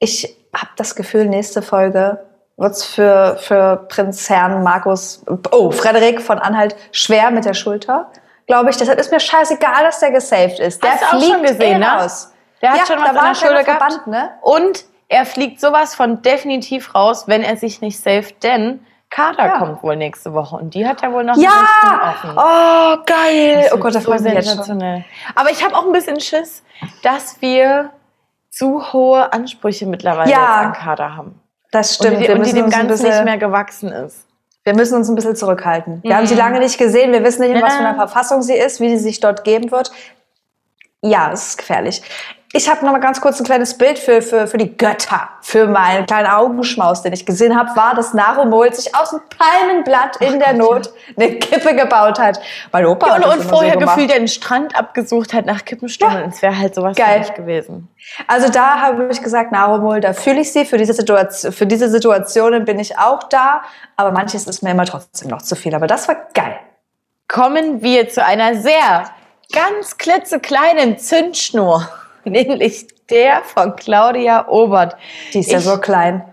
Ich 0.00 0.36
habe 0.54 0.70
das 0.76 0.94
Gefühl, 0.94 1.26
nächste 1.26 1.62
Folge 1.62 2.18
wird's 2.56 2.84
für, 2.84 3.36
für 3.40 3.86
Prinz 3.88 4.28
Herrn 4.30 4.62
Markus, 4.62 5.22
oh, 5.52 5.70
Frederik 5.70 6.20
von 6.22 6.38
Anhalt 6.38 6.74
schwer 6.92 7.30
mit 7.30 7.44
der 7.44 7.54
Schulter, 7.54 8.10
glaube 8.46 8.70
ich. 8.70 8.76
Deshalb 8.76 8.98
ist 8.98 9.10
mir 9.12 9.20
scheißegal, 9.20 9.84
dass 9.84 10.00
der 10.00 10.10
gesaved 10.10 10.58
ist. 10.58 10.82
Der 10.82 10.92
Hast 10.92 11.02
du 11.02 11.06
auch 11.06 11.10
fliegt 11.20 11.32
schon 11.32 11.42
gesehen, 11.42 11.76
eh 11.76 11.78
ne? 11.78 11.86
raus. 11.86 12.32
Der 12.62 12.72
hat 12.72 12.78
ja, 12.78 12.86
schon 12.86 12.98
war 12.98 13.12
der 13.12 13.22
ein 13.22 13.34
Schulter 13.34 13.64
gehabt. 13.64 13.82
Verband, 13.92 14.06
ne? 14.06 14.30
Und 14.42 14.84
er 15.08 15.24
fliegt 15.26 15.60
sowas 15.60 15.94
von 15.94 16.22
definitiv 16.22 16.94
raus, 16.94 17.24
wenn 17.28 17.42
er 17.42 17.56
sich 17.56 17.80
nicht 17.80 17.98
saved, 18.00 18.42
denn 18.42 18.84
Kader 19.10 19.46
Ja. 19.46 19.58
kommt 19.58 19.82
wohl 19.84 19.94
nächste 19.96 20.32
Woche 20.34 20.56
und 20.56 20.74
die 20.74 20.86
hat 20.86 21.00
ja 21.02 21.12
wohl 21.12 21.22
noch 21.22 21.36
Ja! 21.36 22.10
offen. 22.10 22.30
Oh, 22.36 22.96
geil! 23.06 23.62
Das 23.62 23.72
Oh 23.72 23.76
Gott, 23.78 23.90
da 23.94 23.94
wird 23.94 24.04
freue 24.04 24.16
ich 24.16 24.22
mich 24.22 24.32
jetzt 24.34 24.46
schon. 24.48 24.56
sensationell. 24.56 25.04
Aber 25.36 25.50
ich 25.50 25.64
habe 25.64 25.76
auch 25.76 25.86
ein 25.86 25.92
bisschen 25.92 26.18
Schiss, 26.20 26.64
dass 27.02 27.40
wir 27.40 27.90
zu 28.50 28.92
hohe 28.92 29.32
Ansprüche 29.32 29.86
mittlerweile 29.86 30.30
Ja. 30.30 30.56
an 30.62 30.72
Kader 30.72 31.14
haben. 31.16 31.40
Das 31.70 31.90
Und 32.00 32.06
stimmt. 32.06 32.22
die, 32.24 32.28
wir, 32.28 32.36
und 32.36 32.46
die 32.46 32.52
dem 32.52 32.68
Ganzen 32.70 32.88
bisschen, 32.88 33.10
nicht 33.10 33.24
mehr 33.24 33.38
gewachsen 33.38 33.92
ist. 33.92 34.26
wir 34.64 34.74
müssen 34.74 34.96
uns 34.96 35.08
ein 35.08 35.14
bisschen 35.14 35.36
zurückhalten. 35.36 36.02
Wir 36.02 36.10
Mhm. 36.12 36.16
haben 36.16 36.26
sie 36.26 36.34
lange 36.34 36.58
nicht 36.58 36.76
gesehen. 36.78 37.12
Wir 37.12 37.22
wissen 37.22 37.42
nicht, 37.42 37.54
in 37.54 37.62
was 37.62 37.74
für 37.74 37.80
einer 37.84 37.94
Verfassung 37.94 38.42
sie 38.42 38.54
ist, 38.54 38.80
wie 38.80 38.88
sie 38.88 38.98
sich 38.98 39.20
dort 39.20 39.44
geben 39.44 39.70
wird. 39.70 39.92
Ja, 41.02 41.30
es 41.32 41.48
ist 41.50 41.58
gefährlich. 41.58 42.02
Ich 42.56 42.70
habe 42.70 42.86
noch 42.86 42.92
mal 42.92 43.00
ganz 43.00 43.20
kurz 43.20 43.38
ein 43.38 43.44
kleines 43.44 43.76
Bild 43.76 43.98
für, 43.98 44.22
für, 44.22 44.46
für 44.46 44.56
die 44.56 44.78
Götter, 44.78 45.28
für 45.42 45.66
meinen 45.66 46.06
kleinen 46.06 46.28
Augenschmaus, 46.28 47.02
den 47.02 47.12
ich 47.12 47.26
gesehen 47.26 47.54
habe, 47.54 47.76
war, 47.76 47.94
dass 47.94 48.14
Narumol 48.14 48.72
sich 48.72 48.96
aus 48.96 49.10
dem 49.10 49.20
Palmenblatt 49.28 50.16
in 50.22 50.38
der 50.38 50.54
Not 50.54 50.90
eine 51.18 51.38
Kippe 51.38 51.74
gebaut 51.74 52.18
hat. 52.18 52.40
Mein 52.72 52.86
Opa 52.86 53.08
Ja, 53.08 53.16
und, 53.16 53.24
und 53.24 53.44
vorher 53.44 53.74
so 53.74 53.80
gefühlt 53.80 54.10
den 54.10 54.26
Strand 54.26 54.74
abgesucht 54.74 55.34
hat 55.34 55.44
nach 55.44 55.66
Kippenstummeln. 55.66 56.22
Ja. 56.22 56.28
Es 56.34 56.40
wäre 56.40 56.58
halt 56.58 56.74
sowas 56.74 56.96
Geil. 56.96 57.18
nicht 57.18 57.34
gewesen. 57.34 57.88
Also 58.26 58.48
da 58.48 58.80
habe 58.80 59.06
ich 59.12 59.20
gesagt, 59.20 59.52
Narumol, 59.52 60.00
da 60.00 60.14
fühle 60.14 60.40
ich 60.40 60.50
sie. 60.50 60.64
Für 60.64 60.78
diese, 60.78 60.94
Situation, 60.94 61.52
für 61.52 61.66
diese 61.66 61.90
Situationen 61.90 62.64
bin 62.64 62.78
ich 62.78 62.98
auch 62.98 63.24
da. 63.24 63.60
Aber 63.96 64.12
manches 64.12 64.46
ist 64.46 64.62
mir 64.62 64.70
immer 64.70 64.86
trotzdem 64.86 65.28
noch 65.28 65.42
zu 65.42 65.56
viel. 65.56 65.74
Aber 65.74 65.86
das 65.86 66.08
war 66.08 66.16
geil. 66.32 66.56
Kommen 67.28 67.82
wir 67.82 68.08
zu 68.08 68.24
einer 68.24 68.54
sehr 68.54 69.04
ganz 69.52 69.98
klitzekleinen 69.98 70.96
Zündschnur, 70.96 71.86
nämlich 72.30 72.86
der 73.10 73.42
von 73.44 73.76
Claudia 73.76 74.48
Obert. 74.48 74.96
Die 75.32 75.40
ist 75.40 75.50
ja 75.50 75.58
Ich- 75.58 75.64
so 75.64 75.78
klein. 75.78 76.24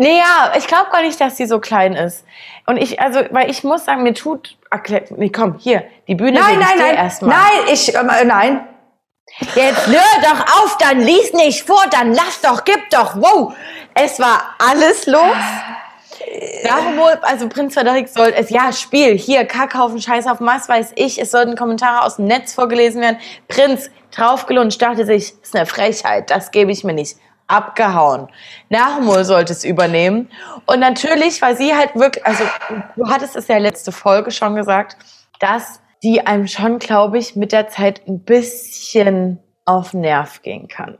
Nee, 0.00 0.16
ja, 0.18 0.52
ich 0.56 0.68
glaube 0.68 0.90
gar 0.92 1.02
nicht, 1.02 1.20
dass 1.20 1.36
sie 1.36 1.46
so 1.46 1.58
klein 1.58 1.94
ist. 1.94 2.24
Und 2.66 2.76
ich, 2.76 3.00
also, 3.00 3.20
weil 3.32 3.50
ich 3.50 3.64
muss 3.64 3.84
sagen, 3.84 4.04
mir 4.04 4.14
tut, 4.14 4.56
nee, 5.16 5.30
komm, 5.30 5.56
hier, 5.58 5.82
die 6.06 6.14
Bühne 6.14 6.38
Nein, 6.38 6.60
nein, 6.60 6.78
nein. 6.78 6.94
erstmal. 6.94 7.30
Nein, 7.36 7.72
ich, 7.72 7.92
äh, 7.92 8.24
nein. 8.24 8.68
Jetzt 9.56 9.88
hör 9.88 10.22
doch 10.22 10.40
auf, 10.62 10.78
dann 10.78 11.00
lies 11.00 11.32
nicht 11.32 11.66
vor, 11.66 11.82
dann 11.90 12.14
lass 12.14 12.40
doch, 12.42 12.64
gib 12.64 12.88
doch, 12.90 13.16
wow. 13.16 13.52
Es 13.94 14.20
war 14.20 14.54
alles 14.70 15.06
los. 15.06 15.20
Darum 16.64 16.98
also 17.22 17.48
Prinz 17.48 17.74
Frederik 17.74 18.08
soll 18.08 18.32
es, 18.36 18.50
ja, 18.50 18.72
Spiel, 18.72 19.16
hier, 19.16 19.44
Kackhaufen, 19.44 20.00
Scheißhaufen, 20.00 20.46
was 20.46 20.68
weiß 20.68 20.92
ich, 20.96 21.20
es 21.20 21.30
sollten 21.30 21.56
Kommentare 21.56 22.04
aus 22.04 22.16
dem 22.16 22.26
Netz 22.26 22.54
vorgelesen 22.54 23.00
werden. 23.00 23.18
Prinz, 23.48 23.90
draufgelunscht, 24.10 24.80
dachte 24.80 25.04
sich, 25.06 25.34
ist 25.42 25.54
eine 25.54 25.66
Frechheit, 25.66 26.30
das 26.30 26.50
gebe 26.50 26.72
ich 26.72 26.84
mir 26.84 26.94
nicht. 26.94 27.16
Abgehauen. 27.46 28.28
Nahumol 28.68 29.24
sollte 29.24 29.52
es 29.54 29.64
übernehmen. 29.64 30.30
Und 30.66 30.80
natürlich, 30.80 31.40
weil 31.40 31.56
sie 31.56 31.74
halt 31.74 31.94
wirklich, 31.94 32.26
also 32.26 32.44
du 32.96 33.08
hattest 33.08 33.36
es 33.36 33.48
ja 33.48 33.56
letzte 33.56 33.90
Folge 33.90 34.30
schon 34.30 34.54
gesagt, 34.54 34.98
dass 35.40 35.80
die 36.02 36.26
einem 36.26 36.46
schon, 36.46 36.78
glaube 36.78 37.18
ich, 37.18 37.36
mit 37.36 37.52
der 37.52 37.68
Zeit 37.68 38.02
ein 38.06 38.20
bisschen 38.20 39.38
auf 39.64 39.94
Nerv 39.94 40.42
gehen 40.42 40.68
kann 40.68 40.98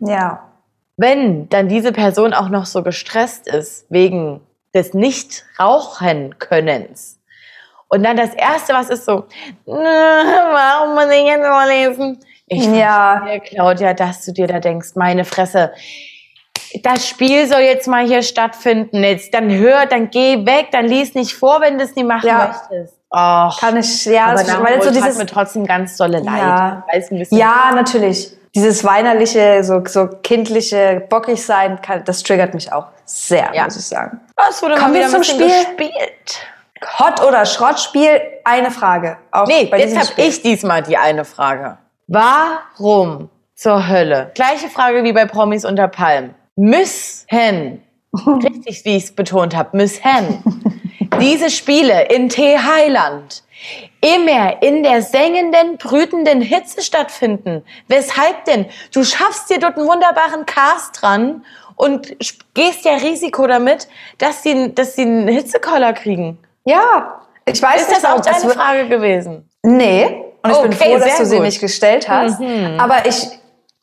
Ja. 0.00 0.50
wenn 0.96 1.48
dann 1.48 1.68
diese 1.68 1.92
Person 1.92 2.34
auch 2.34 2.48
noch 2.48 2.66
so 2.66 2.82
gestresst 2.82 3.46
ist 3.46 3.86
wegen 3.88 4.40
des 4.74 4.94
Nicht-Rauchen-Könnens 4.94 7.18
und 7.88 8.02
dann 8.04 8.16
das 8.16 8.34
Erste, 8.34 8.72
was 8.74 8.90
ist 8.90 9.04
so, 9.04 9.24
"Nö, 9.66 9.74
warum 9.76 10.94
muss 10.94 11.06
ich 11.12 11.24
jetzt 11.24 11.40
mal 11.40 11.68
lesen? 11.68 12.18
Ich 12.46 12.64
Ja. 12.66 13.22
verstehe, 13.24 13.40
Claudia, 13.40 13.94
dass 13.94 14.24
du 14.24 14.32
dir 14.32 14.46
da 14.46 14.60
denkst, 14.60 14.90
meine 14.96 15.24
Fresse, 15.24 15.72
das 16.82 17.08
Spiel 17.08 17.46
soll 17.46 17.60
jetzt 17.60 17.86
mal 17.88 18.04
hier 18.06 18.22
stattfinden. 18.22 19.02
Jetzt, 19.04 19.32
dann 19.32 19.50
hör, 19.50 19.86
dann 19.86 20.10
geh 20.10 20.44
weg, 20.44 20.68
dann 20.72 20.86
lies 20.86 21.14
nicht 21.14 21.34
vor, 21.34 21.60
wenn 21.60 21.78
du 21.78 21.84
es 21.84 21.94
nicht 21.94 22.06
machen 22.06 22.26
Ja. 22.26 22.48
möchtest. 22.70 22.98
Och, 23.16 23.60
Kann 23.60 23.76
ich, 23.76 24.04
ja, 24.06 24.26
aber 24.26 24.42
das, 24.42 24.60
weil 24.60 24.82
so 24.82 24.90
dieses, 24.90 25.18
mir 25.18 25.26
trotzdem 25.26 25.64
ganz 25.66 25.96
dolle 25.96 26.18
leid. 26.18 26.36
Ja. 26.38 26.84
Ja, 27.30 27.70
natürlich. 27.72 28.36
Dieses 28.56 28.82
weinerliche, 28.84 29.62
so, 29.62 29.82
so 29.86 30.08
kindliche, 30.22 31.02
bockig 31.08 31.44
sein, 31.44 31.80
kann, 31.80 32.02
das 32.04 32.22
triggert 32.24 32.54
mich 32.54 32.72
auch 32.72 32.86
sehr, 33.04 33.50
Ja. 33.54 33.64
muss 33.64 33.76
ich 33.76 33.86
sagen. 33.86 34.20
Es 34.48 34.60
wurde 34.62 34.74
Kommen 34.76 34.94
wir 34.94 35.08
zum 35.08 35.22
Spiel? 35.22 35.46
gespielt. 35.46 36.40
Hot 36.98 37.22
oder 37.24 37.46
Schrottspiel, 37.46 38.20
eine 38.44 38.70
Frage. 38.72 39.16
Auch 39.30 39.46
Nee, 39.46 39.70
jetzt 39.76 39.96
habe 39.96 40.20
ich 40.20 40.42
diesmal 40.42 40.82
die 40.82 40.96
eine 40.96 41.24
Frage. 41.24 41.78
Warum 42.08 43.28
zur 43.54 43.88
Hölle? 43.88 44.32
Gleiche 44.34 44.68
Frage 44.68 45.04
wie 45.04 45.12
bei 45.12 45.24
Promis 45.26 45.64
unter 45.64 45.86
Palmen. 45.88 46.34
Müssen, 46.56 47.82
richtig 48.26 48.84
wie 48.84 48.96
ich 48.96 49.04
es 49.04 49.14
betont 49.14 49.54
habe, 49.56 49.76
müssen 49.76 50.02
diese 51.20 51.50
Spiele 51.50 52.06
in 52.08 52.28
T-Heiland 52.28 53.42
immer 54.00 54.62
in 54.62 54.82
der 54.82 55.00
sengenden, 55.02 55.78
brütenden 55.78 56.42
Hitze 56.42 56.82
stattfinden. 56.82 57.64
Weshalb 57.88 58.44
denn? 58.44 58.66
Du 58.92 59.02
schaffst 59.04 59.48
dir 59.48 59.58
dort 59.58 59.78
einen 59.78 59.86
wunderbaren 59.88 60.44
Cast 60.44 61.00
dran 61.00 61.44
und 61.76 62.14
gehst 62.52 62.84
ja 62.84 62.96
Risiko 62.96 63.46
damit, 63.46 63.88
dass 64.18 64.42
sie, 64.42 64.74
dass 64.74 64.94
sie 64.96 65.02
einen 65.02 65.28
Hitzekoller 65.28 65.92
kriegen. 65.94 66.38
Ja, 66.64 67.20
ich 67.46 67.60
weiß 67.62 67.82
Ist 67.82 67.88
nicht, 67.90 68.04
das 68.04 68.10
auch 68.10 68.20
deine 68.20 68.50
Frage 68.52 68.88
gewesen? 68.88 69.48
Nee. 69.62 70.22
Und 70.42 70.50
ich 70.50 70.58
bin 70.58 70.72
Okay, 70.74 70.92
froh, 70.92 70.98
dass 70.98 71.16
du 71.18 71.24
sie 71.26 71.36
gut. 71.36 71.44
nicht 71.46 71.60
gestellt 71.60 72.06
hast. 72.08 72.38
Aber 72.78 73.06
ich, 73.06 73.26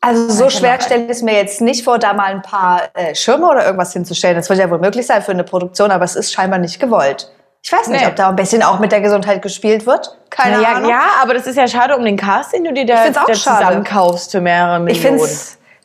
also 0.02 0.30
so 0.30 0.50
schwer 0.50 0.80
stelle 0.82 1.04
ich 1.06 1.10
es 1.12 1.22
mir 1.22 1.36
jetzt 1.36 1.62
nicht 1.62 1.84
vor, 1.84 2.00
da 2.00 2.14
mal 2.14 2.26
ein 2.32 2.42
paar 2.42 2.82
äh, 2.96 3.14
Schirme 3.16 3.48
oder 3.48 3.64
irgendwas 3.66 3.94
hinzustellen. 3.94 4.36
Das 4.36 4.50
wird 4.50 4.60
ja 4.60 4.70
wohl 4.70 4.80
möglich 4.80 5.06
sein 5.08 5.22
für 5.22 5.32
eine 5.32 5.44
Produktion, 5.44 5.92
aber 5.92 6.04
es 6.06 6.16
ist 6.16 6.34
scheinbar 6.34 6.60
nicht 6.60 6.80
gewollt. 6.80 7.32
Ich 7.64 7.72
weiß 7.72 7.88
nicht, 7.90 8.02
Nee. 8.02 8.08
ob 8.08 8.16
da 8.16 8.30
ein 8.30 8.36
bisschen 8.36 8.64
auch 8.64 8.80
mit 8.80 8.92
der 8.92 9.02
Gesundheit 9.02 9.42
gespielt 9.44 9.86
wird. 9.86 10.18
Keine 10.32 10.58
Na 10.58 10.64
ja, 10.64 10.70
Ahnung. 10.78 10.90
ja, 10.90 11.02
aber 11.22 11.36
das 11.36 11.46
ist 11.46 11.56
ja 11.58 11.68
schade 11.68 11.96
um 11.96 12.04
den 12.04 12.18
Cast, 12.18 12.54
den 12.54 12.64
du 12.64 12.74
dir 12.74 12.86
da, 12.88 13.08
da 13.12 13.26
zusammenkaufst 13.32 14.32
für 14.32 14.42
mehrere 14.42 14.80
Millionen. 14.80 15.18
Ich 15.20 15.28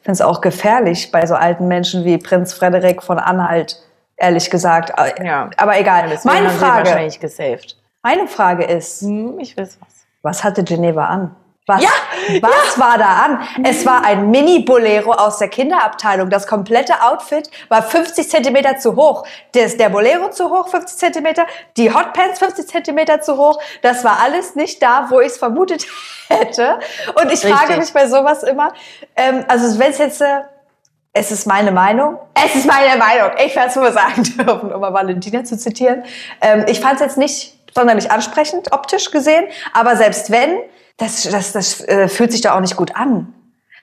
finde 0.02 0.12
es 0.12 0.20
auch 0.22 0.40
gefährlich 0.40 1.10
bei 1.12 1.26
so 1.26 1.34
alten 1.34 1.68
Menschen 1.68 2.04
wie 2.06 2.16
Prinz 2.16 2.54
Frederik 2.54 3.02
von 3.02 3.18
Anhalt, 3.18 3.76
ehrlich 4.16 4.48
gesagt. 4.48 4.92
Ja. 5.22 5.50
Aber 5.58 5.78
egal. 5.78 6.08
Deswegen 6.08 6.34
Meine 6.34 6.48
Frage, 6.50 6.86
wahrscheinlich 6.88 7.20
gesaved. 7.20 7.76
meine 8.02 8.26
Frage 8.26 8.64
ist, 8.64 9.02
Hm, 9.02 9.38
ich 9.40 9.54
weiß 9.58 9.76
was. 9.80 9.94
Was 10.22 10.44
hatte 10.44 10.64
Geneva 10.64 11.04
an? 11.06 11.36
Was, 11.68 11.82
Ja, 11.82 11.90
was 12.42 12.78
war 12.78 12.96
da 12.96 13.24
an? 13.24 13.48
Es 13.64 13.84
war 13.84 14.04
ein 14.04 14.30
Mini-Bolero 14.30 15.10
aus 15.10 15.38
der 15.38 15.48
Kinderabteilung. 15.48 16.30
Das 16.30 16.46
komplette 16.46 16.94
Outfit 17.02 17.50
war 17.68 17.82
50 17.82 18.30
Zentimeter 18.30 18.78
zu 18.78 18.94
hoch. 18.94 19.26
Das, 19.52 19.76
der 19.76 19.88
Bolero 19.88 20.30
zu 20.30 20.48
hoch, 20.48 20.68
50 20.68 20.96
Zentimeter. 20.96 21.44
Die 21.76 21.92
Hotpants 21.92 22.38
50 22.38 22.68
Zentimeter 22.68 23.20
zu 23.20 23.36
hoch. 23.36 23.60
Das 23.82 24.04
war 24.04 24.20
alles 24.20 24.54
nicht 24.54 24.80
da, 24.80 25.06
wo 25.10 25.20
ich 25.20 25.32
es 25.32 25.38
vermutet 25.38 25.84
hätte. 26.28 26.78
Und 27.20 27.32
ich 27.32 27.40
frage 27.40 27.70
Richtig. 27.70 27.78
mich 27.78 27.92
bei 27.92 28.06
sowas 28.06 28.44
immer, 28.44 28.72
ähm, 29.16 29.44
also 29.48 29.78
wenn 29.80 29.90
es 29.90 29.98
jetzt... 29.98 30.20
Äh, 30.20 30.42
es 31.18 31.32
ist 31.32 31.46
meine 31.46 31.72
Meinung. 31.72 32.18
Es 32.34 32.54
ist 32.54 32.66
meine 32.66 32.98
Meinung. 32.98 33.30
Ich 33.42 33.56
werde 33.56 33.70
es 33.70 33.76
nur 33.76 33.90
sagen 33.90 34.22
dürfen, 34.38 34.70
um 34.70 34.80
mal 34.82 34.92
Valentina 34.92 35.44
zu 35.44 35.56
zitieren. 35.56 36.04
Ähm, 36.42 36.66
ich 36.68 36.78
fand 36.78 36.96
es 36.96 37.00
jetzt 37.00 37.16
nicht 37.16 37.56
sonderlich 37.74 38.10
ansprechend, 38.10 38.70
optisch 38.72 39.10
gesehen. 39.10 39.46
Aber 39.72 39.96
selbst 39.96 40.30
wenn, 40.30 40.58
das, 40.96 41.22
das, 41.24 41.52
das 41.52 41.80
äh, 41.82 42.08
fühlt 42.08 42.32
sich 42.32 42.40
doch 42.40 42.52
auch 42.52 42.60
nicht 42.60 42.76
gut 42.76 42.94
an. 42.96 43.32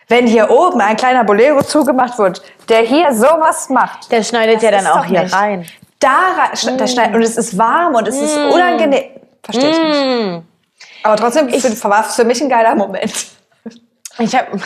Wenn 0.07 0.27
hier 0.27 0.49
oben 0.49 0.81
ein 0.81 0.97
kleiner 0.97 1.23
Bolero 1.23 1.61
zugemacht 1.63 2.17
wird, 2.17 2.41
der 2.69 2.79
hier 2.81 3.13
sowas 3.13 3.69
macht. 3.69 4.11
Der 4.11 4.23
schneidet 4.23 4.61
ja 4.61 4.71
dann 4.71 4.85
auch 4.87 5.05
hier 5.05 5.23
nicht. 5.23 5.33
rein. 5.33 5.65
Da, 5.99 6.51
schne- 6.55 6.75
da 6.75 6.87
schneidet, 6.87 7.15
und 7.15 7.21
es 7.21 7.37
ist 7.37 7.57
warm 7.57 7.95
und 7.95 8.07
es 8.07 8.19
ist 8.19 8.35
unangenehm. 8.37 9.05
Verstehe 9.43 9.69
ich 9.71 9.77
nicht. 9.77 10.01
Hm. 10.01 10.43
Aber 11.03 11.15
trotzdem 11.17 11.49
für, 11.49 11.89
war 11.89 12.05
es 12.07 12.15
für 12.15 12.25
mich 12.25 12.41
ein 12.41 12.49
geiler 12.49 12.75
Moment. 12.75 13.13
Ich 14.19 14.35
habe, 14.35 14.59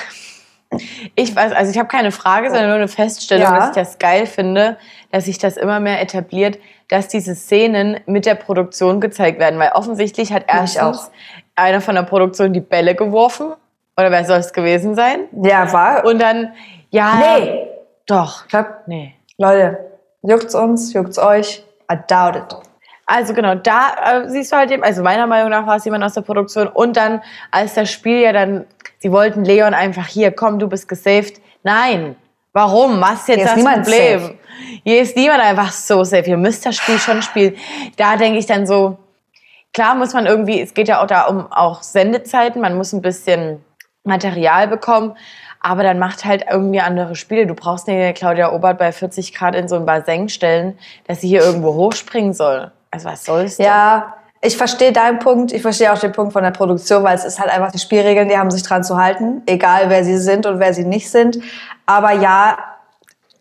ich 1.15 1.35
weiß, 1.35 1.51
also 1.53 1.71
ich 1.71 1.77
habe 1.77 1.87
keine 1.87 2.11
Frage, 2.11 2.47
sondern 2.49 2.67
nur 2.67 2.75
eine 2.75 2.87
Feststellung, 2.87 3.43
Ja. 3.45 3.57
dass 3.57 3.69
ich 3.69 3.75
das 3.75 3.99
geil 3.99 4.25
finde, 4.25 4.77
dass 5.11 5.25
sich 5.25 5.37
das 5.37 5.55
immer 5.57 5.79
mehr 5.79 6.01
etabliert, 6.01 6.57
dass 6.89 7.07
diese 7.07 7.35
Szenen 7.35 7.99
mit 8.07 8.25
der 8.25 8.35
Produktion 8.35 8.99
gezeigt 8.99 9.39
werden, 9.39 9.59
weil 9.59 9.71
offensichtlich 9.73 10.33
hat 10.33 10.43
ich 10.47 10.53
erstens 10.53 10.81
auch. 10.81 11.11
Einer 11.57 11.81
von 11.81 11.95
der 11.95 12.03
Produktion 12.03 12.53
die 12.53 12.61
Bälle 12.61 12.95
geworfen 12.95 13.53
oder 13.97 14.11
wer 14.11 14.23
soll 14.23 14.37
es 14.37 14.53
gewesen 14.53 14.95
sein? 14.95 15.21
Ja, 15.41 15.71
war. 15.73 16.05
Und 16.05 16.21
dann, 16.21 16.53
ja, 16.91 17.39
nee. 17.39 17.67
doch, 18.05 18.43
Ich 18.43 18.49
glaub, 18.49 18.67
nee. 18.85 19.15
Leute, 19.37 19.79
juckt's 20.21 20.55
uns, 20.55 20.93
juckt's 20.93 21.17
euch? 21.17 21.63
I 21.91 21.97
doubt 22.07 22.35
it. 22.35 22.55
Also 23.05 23.33
genau, 23.33 23.55
da 23.55 24.23
äh, 24.23 24.29
siehst 24.29 24.51
du 24.51 24.57
halt 24.57 24.69
eben, 24.69 24.83
also 24.83 25.01
meiner 25.01 25.27
Meinung 25.27 25.49
nach 25.49 25.65
war 25.65 25.77
es 25.77 25.85
jemand 25.85 26.03
aus 26.03 26.13
der 26.13 26.21
Produktion 26.21 26.67
und 26.67 26.97
dann, 26.97 27.21
als 27.51 27.73
das 27.73 27.89
Spiel 27.89 28.19
ja 28.19 28.33
dann, 28.33 28.65
sie 28.99 29.11
wollten 29.11 29.45
Leon 29.45 29.73
einfach 29.73 30.07
hier, 30.07 30.31
komm, 30.31 30.59
du 30.59 30.67
bist 30.67 30.89
gesaved. 30.89 31.41
Nein, 31.63 32.17
warum? 32.51 32.99
Was 32.99 33.21
ist 33.21 33.27
jetzt 33.29 33.55
ist 33.55 33.55
das 33.55 33.63
Problem? 33.63 34.19
safe. 34.19 34.33
Hier 34.83 35.01
ist 35.01 35.15
niemand 35.15 35.41
einfach 35.41 35.71
so 35.71 36.03
safe. 36.03 36.29
Ihr 36.29 36.37
müsst 36.37 36.65
das 36.65 36.75
Spiel 36.75 36.99
schon 36.99 37.21
spielen. 37.21 37.55
Da 37.95 38.17
denke 38.17 38.39
ich 38.39 38.45
dann 38.45 38.67
so, 38.67 38.97
klar 39.77 39.93
muss 39.93 40.13
man 40.13 40.25
irgendwie, 40.25 40.59
es 40.59 40.73
geht 40.73 40.87
ja 40.87 41.03
auch 41.03 41.05
da 41.05 41.25
um 41.25 41.51
auch 41.51 41.83
Sendezeiten, 41.83 42.59
man 42.59 42.75
muss 42.75 42.93
ein 42.93 43.03
bisschen 43.03 43.63
Material 44.03 44.67
bekommen, 44.67 45.15
Aber 45.59 45.83
dann 45.83 45.99
macht 45.99 46.25
halt 46.25 46.45
irgendwie 46.49 46.79
andere 46.79 47.15
Spiele. 47.15 47.45
Du 47.45 47.53
brauchst 47.53 47.87
nicht 47.87 48.17
Claudia 48.17 48.53
Obert 48.53 48.79
bei 48.79 48.91
40 48.91 49.35
Grad 49.35 49.55
in 49.55 49.67
so 49.67 49.75
ein 49.75 49.85
Bassin 49.85 50.29
stellen, 50.29 50.79
dass 51.07 51.21
sie 51.21 51.27
hier 51.27 51.41
irgendwo 51.41 51.75
hochspringen 51.75 52.33
soll. 52.33 52.71
Also 52.89 53.09
was 53.09 53.23
soll's 53.23 53.57
denn? 53.57 53.67
Ja, 53.67 54.15
ich 54.41 54.57
verstehe 54.57 54.91
deinen 54.91 55.19
Punkt. 55.19 55.51
Ich 55.51 55.61
verstehe 55.61 55.93
auch 55.93 55.99
den 55.99 56.11
Punkt 56.11 56.33
von 56.33 56.43
der 56.43 56.51
Produktion, 56.51 57.03
weil 57.03 57.15
es 57.15 57.25
ist 57.25 57.39
halt 57.39 57.51
einfach 57.51 57.71
die 57.71 57.79
Spielregeln, 57.79 58.29
die 58.29 58.37
haben 58.37 58.49
sich 58.49 58.63
dran 58.63 58.83
zu 58.83 58.97
halten, 58.97 59.43
egal 59.45 59.89
wer 59.89 60.03
sie 60.03 60.17
sind 60.17 60.47
und 60.47 60.59
wer 60.59 60.73
sie 60.73 60.85
nicht 60.85 61.11
sind. 61.11 61.39
Aber 61.85 62.13
ja, 62.13 62.57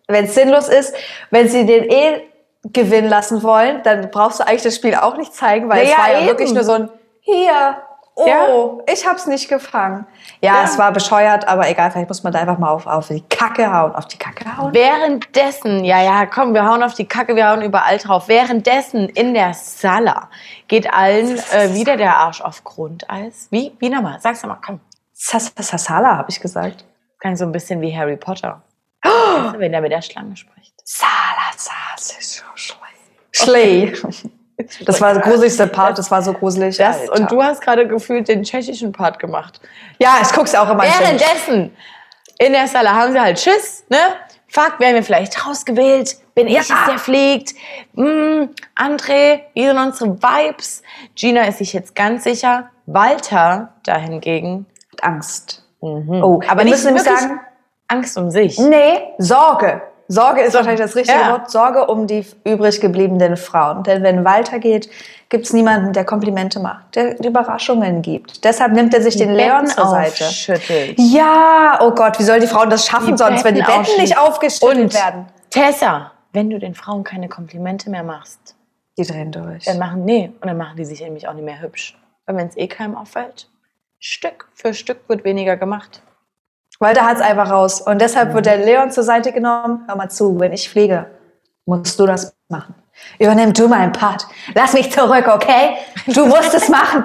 wenn 0.07 0.27
es 0.27 0.35
sinnlos 0.35 0.69
ist, 0.69 0.95
wenn 1.31 1.49
sie 1.49 1.65
den 1.65 1.85
eh 1.85 2.23
gewinnen 2.73 3.09
lassen 3.09 3.43
wollen, 3.43 3.83
dann 3.83 4.11
brauchst 4.11 4.41
du 4.41 4.47
eigentlich 4.47 4.63
das 4.63 4.77
Spiel 4.77 4.95
auch 4.95 5.17
nicht 5.17 5.35
zeigen, 5.35 5.69
weil 5.69 5.85
Ja, 5.87 5.93
es 5.93 5.99
war 5.99 6.13
ja 6.13 6.19
eben. 6.19 6.27
wirklich 6.29 6.53
nur 6.53 6.65
so 6.65 6.73
ein 6.73 6.89
hier. 7.21 7.77
Oh, 8.19 8.27
Ja. 8.27 8.47
ich 8.95 9.07
hab's 9.07 9.27
nicht 9.27 9.47
gefangen. 9.49 10.07
Ja, 10.41 10.55
Ja. 10.55 10.65
es 10.65 10.79
war 10.79 10.91
bescheuert, 10.91 11.47
aber 11.49 11.69
egal, 11.69 11.91
vielleicht 11.91 12.09
muss 12.09 12.23
man 12.23 12.33
da 12.33 12.39
einfach 12.39 12.57
mal 12.57 12.71
auf, 12.71 12.87
auf 12.87 13.09
die 13.09 13.21
Kacke 13.21 13.71
hauen. 13.71 13.95
Auf 13.95 14.07
die 14.07 14.17
Kacke 14.17 14.57
hauen? 14.57 14.73
Währenddessen, 14.73 15.85
ja, 15.85 16.01
ja, 16.03 16.25
komm, 16.25 16.55
wir 16.55 16.65
hauen 16.67 16.83
auf 16.83 16.95
die 16.95 17.05
Kacke, 17.07 17.37
wir 17.37 17.51
hauen 17.51 17.61
überall 17.61 17.99
drauf. 17.99 18.29
Währenddessen 18.29 19.11
in 19.11 19.35
der 19.35 19.53
Sala 19.53 20.31
geht 20.67 20.91
allen 20.95 21.37
äh, 21.53 21.75
wieder 21.75 21.99
der 21.99 22.17
Arsch 22.17 22.41
auf 22.41 22.65
Grundeis. 22.65 23.49
Wie? 23.51 23.77
Wie 23.81 23.91
nochmal? 23.91 24.17
Sag's 24.21 24.43
nochmal, 24.43 24.61
komm. 24.65 24.81
Sasala, 25.13 26.17
habe 26.17 26.31
ich 26.31 26.41
gesagt. 26.41 26.85
Klang 27.21 27.37
so 27.37 27.45
ein 27.45 27.53
bisschen 27.53 27.83
wie 27.83 27.95
Harry 27.97 28.17
Potter. 28.17 28.63
Du, 29.53 29.59
wenn 29.59 29.73
er 29.73 29.81
mit 29.81 29.93
der 29.93 30.03
Schlange 30.03 30.37
spricht. 30.37 30.75
Salazar, 30.85 31.97
ist 31.97 32.35
so 32.37 32.43
Schley. 33.33 33.93
Das 34.87 35.01
war 35.01 35.13
der 35.13 35.23
gruseligste 35.23 35.67
Part, 35.67 35.99
das 35.99 36.11
war 36.11 36.23
so 36.23 36.33
gruselig. 36.33 36.79
Das, 36.79 37.01
Alter. 37.01 37.13
und 37.13 37.31
du 37.31 37.43
hast 37.43 37.61
gerade 37.61 37.87
gefühlt 37.87 38.29
den 38.29 38.43
tschechischen 38.43 38.93
Part 38.93 39.19
gemacht. 39.19 39.61
Ja, 39.99 40.17
ich 40.23 40.33
guck's 40.33 40.55
auch 40.55 40.71
immer. 40.71 40.83
Währenddessen 40.83 41.77
in 42.39 42.53
der 42.53 42.67
Sala 42.67 42.95
haben 42.95 43.13
sie 43.13 43.21
halt 43.21 43.39
Schiss, 43.39 43.85
ne? 43.89 43.99
Fuck, 44.49 44.79
werden 44.81 44.95
wir 44.95 45.03
vielleicht 45.03 45.47
rausgewählt? 45.47 46.17
Bin 46.35 46.47
ich 46.47 46.55
Ja. 46.55 46.61
es, 46.61 46.69
der 46.89 46.99
fliegt? 46.99 47.55
Hm, 47.97 48.51
André, 48.77 49.41
wie 49.55 49.67
sind 49.67 49.77
unsere 49.79 50.23
Vibes? 50.23 50.83
Gina 51.15 51.43
ist 51.43 51.59
sich 51.59 51.73
jetzt 51.73 51.95
ganz 51.95 52.25
sicher. 52.25 52.71
Walter 52.87 53.75
dahingegen. 53.83 54.67
Mit 54.93 55.05
Angst. 55.05 55.65
Mhm. 55.83 56.23
Oh, 56.23 56.41
aber 56.47 56.61
wir 56.61 56.65
nicht 56.65 56.73
müssen 56.73 56.95
wirklich 56.95 57.19
sagen, 57.19 57.41
Angst 57.89 58.17
um 58.19 58.31
sich. 58.31 58.59
nee, 58.59 58.99
Sorge. 59.19 59.83
Sorge 60.09 60.43
ist 60.43 60.55
wahrscheinlich 60.55 60.81
das 60.81 60.95
richtige 60.95 61.19
Ja. 61.19 61.33
Wort. 61.33 61.51
Sorge 61.51 61.87
um 61.89 62.07
die 62.07 62.25
übrig 62.45 62.81
gebliebenen 62.81 63.37
Frauen. 63.37 63.83
Denn 63.83 64.05
wenn 64.05 64.25
Walter 64.25 64.61
geht, 64.61 64.89
gibt's 65.31 65.53
niemanden, 65.53 65.93
der 65.93 66.05
Komplimente 66.05 66.61
macht, 66.61 66.95
der 66.95 67.19
Überraschungen 67.25 68.03
gibt. 68.03 68.45
Deshalb 68.45 68.73
nimmt 68.73 68.95
er 68.95 69.03
sich 69.03 69.17
den 69.17 69.33
Leon 69.35 69.63
Betten 69.65 69.75
zur 69.75 69.89
Seite. 69.89 70.25
aufschüttelt. 70.27 70.95
Ja, 70.99 71.81
oh 71.83 71.91
Gott, 71.91 72.21
wie 72.21 72.23
sollen 72.23 72.41
die 72.41 72.47
Frauen 72.47 72.71
das 72.71 72.87
schaffen 72.87 73.13
Die 73.13 73.19
sonst, 73.19 73.43
wenn 73.45 73.57
die 73.57 73.63
Betten 73.63 73.83
Betten 73.83 74.01
nicht 74.01 74.17
aufgeschüttelt 74.17 74.79
Und 74.85 74.95
werden? 74.95 75.27
Tessa, 75.51 76.13
wenn 76.33 76.51
du 76.51 76.61
den 76.61 76.77
Frauen 76.77 77.03
keine 77.03 77.29
Komplimente 77.29 77.91
mehr 77.91 78.05
machst, 78.05 78.55
Die 78.97 79.05
drehen 79.05 79.33
durch. 79.33 79.65
dann 79.65 79.79
machen, 79.79 80.05
nee, 80.05 80.31
und 80.41 80.47
dann 80.47 80.57
machen 80.57 80.77
die 80.77 80.85
sich 80.85 81.01
nämlich 81.01 81.27
auch 81.27 81.35
nicht 81.35 81.45
mehr 81.45 81.61
hübsch. 81.61 81.99
Weil 82.27 82.37
wenn 82.37 82.47
es 82.47 82.57
eh 82.57 82.69
keinem 82.69 82.97
auffällt, 82.97 83.49
Stück 83.99 84.47
für 84.55 84.73
Stück 84.73 85.09
wird 85.09 85.25
weniger 85.25 85.57
gemacht. 85.57 86.03
Walter 86.79 87.05
hat's 87.07 87.21
einfach 87.21 87.51
raus. 87.51 87.81
Und 87.81 88.01
deshalb 88.01 88.35
wird 88.35 88.47
der 88.47 88.59
Leon 88.59 88.91
zur 88.91 89.05
Seite 89.05 89.33
genommen. 89.33 89.85
Hör 89.87 89.97
mal 89.97 90.11
zu, 90.11 90.39
wenn 90.41 90.53
ich 90.53 90.69
fliege, 90.69 91.07
musst 91.65 91.99
du 91.99 92.07
das 92.07 92.35
machen. 92.49 92.75
Übernimm 93.19 93.53
du 93.53 93.69
meinen 93.69 93.93
Part. 93.93 94.27
Lass 94.55 94.73
mich 94.73 94.91
zurück, 94.91 95.27
okay? 95.29 95.77
Du 96.07 96.27
musst 96.27 96.55
es 96.55 96.69
machen. 96.69 97.05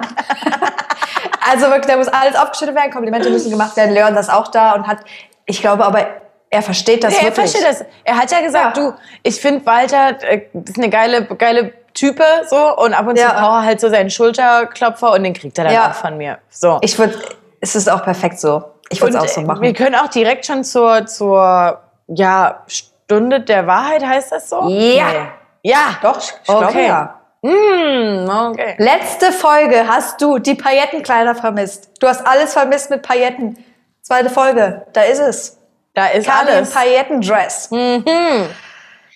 also 1.50 1.66
wirklich, 1.66 1.86
da 1.86 1.96
muss 1.96 2.08
alles 2.08 2.34
aufgeschüttet 2.36 2.74
werden, 2.74 2.90
Komplimente 2.90 3.28
müssen 3.30 3.50
gemacht 3.50 3.76
werden. 3.76 3.92
Leon 3.92 4.16
ist 4.16 4.30
auch 4.32 4.48
da 4.48 4.72
und 4.72 4.86
hat, 4.86 4.98
ich 5.46 5.60
glaube 5.60 5.84
aber, 5.84 6.06
er 6.50 6.62
versteht 6.62 7.02
das 7.04 7.12
Nee, 7.12 7.18
er 7.28 7.36
wirklich. 7.36 7.50
versteht 7.50 7.80
das. 7.80 7.84
Er 8.04 8.16
hat 8.18 8.30
ja 8.30 8.40
gesagt, 8.40 8.76
Ja. 8.76 8.82
du, 8.90 8.94
ich 9.22 9.40
finde 9.40 9.64
Walter 9.66 10.22
äh, 10.22 10.42
ist 10.64 10.76
eine 10.76 10.90
geile, 10.90 11.24
geile 11.24 11.72
Type 11.94 12.22
so 12.48 12.76
und 12.76 12.94
ab 12.94 13.06
und 13.06 13.16
zu 13.16 13.22
Ja. 13.22 13.32
braucht 13.32 13.62
er 13.62 13.64
halt 13.64 13.80
so 13.80 13.88
seinen 13.90 14.10
Schulterklopfer 14.10 15.12
und 15.12 15.22
den 15.24 15.32
kriegt 15.34 15.56
er 15.58 15.64
dann 15.64 15.74
Ja. 15.74 15.90
auch 15.90 15.94
von 15.94 16.16
mir. 16.16 16.38
So. 16.50 16.78
Ich 16.82 16.98
würde, 16.98 17.18
es 17.60 17.74
ist 17.74 17.90
auch 17.90 18.02
perfekt 18.02 18.38
so. 18.38 18.64
Ich 18.90 19.00
würde 19.00 19.16
es 19.16 19.22
auch 19.22 19.28
so 19.28 19.40
äh, 19.40 19.44
machen. 19.44 19.62
wir 19.62 19.72
können 19.72 19.94
auch 19.94 20.08
direkt 20.08 20.46
schon 20.46 20.64
zur, 20.64 21.06
zur 21.06 21.80
ja, 22.08 22.62
Stunde 22.66 23.40
der 23.40 23.66
Wahrheit, 23.66 24.04
heißt 24.04 24.32
das 24.32 24.48
so? 24.48 24.68
Ja. 24.68 25.08
Nee. 25.12 25.70
Ja. 25.70 25.98
Doch, 26.02 26.18
ich 26.18 26.44
glaube 26.44 26.66
Okay. 26.66 26.86
ja. 26.86 27.18
Mm, 27.42 28.28
okay. 28.28 28.74
Letzte 28.78 29.32
Folge 29.32 29.86
hast 29.88 30.20
du 30.20 30.38
die 30.38 30.54
Paillettenkleider 30.54 31.34
vermisst. 31.34 31.90
Du 32.00 32.06
hast 32.06 32.24
alles 32.26 32.52
vermisst 32.52 32.90
mit 32.90 33.02
Pailletten. 33.02 33.58
Zweite 34.00 34.30
Folge, 34.30 34.86
da 34.92 35.02
ist 35.02 35.18
es. 35.18 35.58
Da 35.94 36.06
ist 36.08 36.26
im 36.26 36.32
alles. 36.32 36.70
Paillettendress. 36.72 37.70
Mhm. 37.70 38.04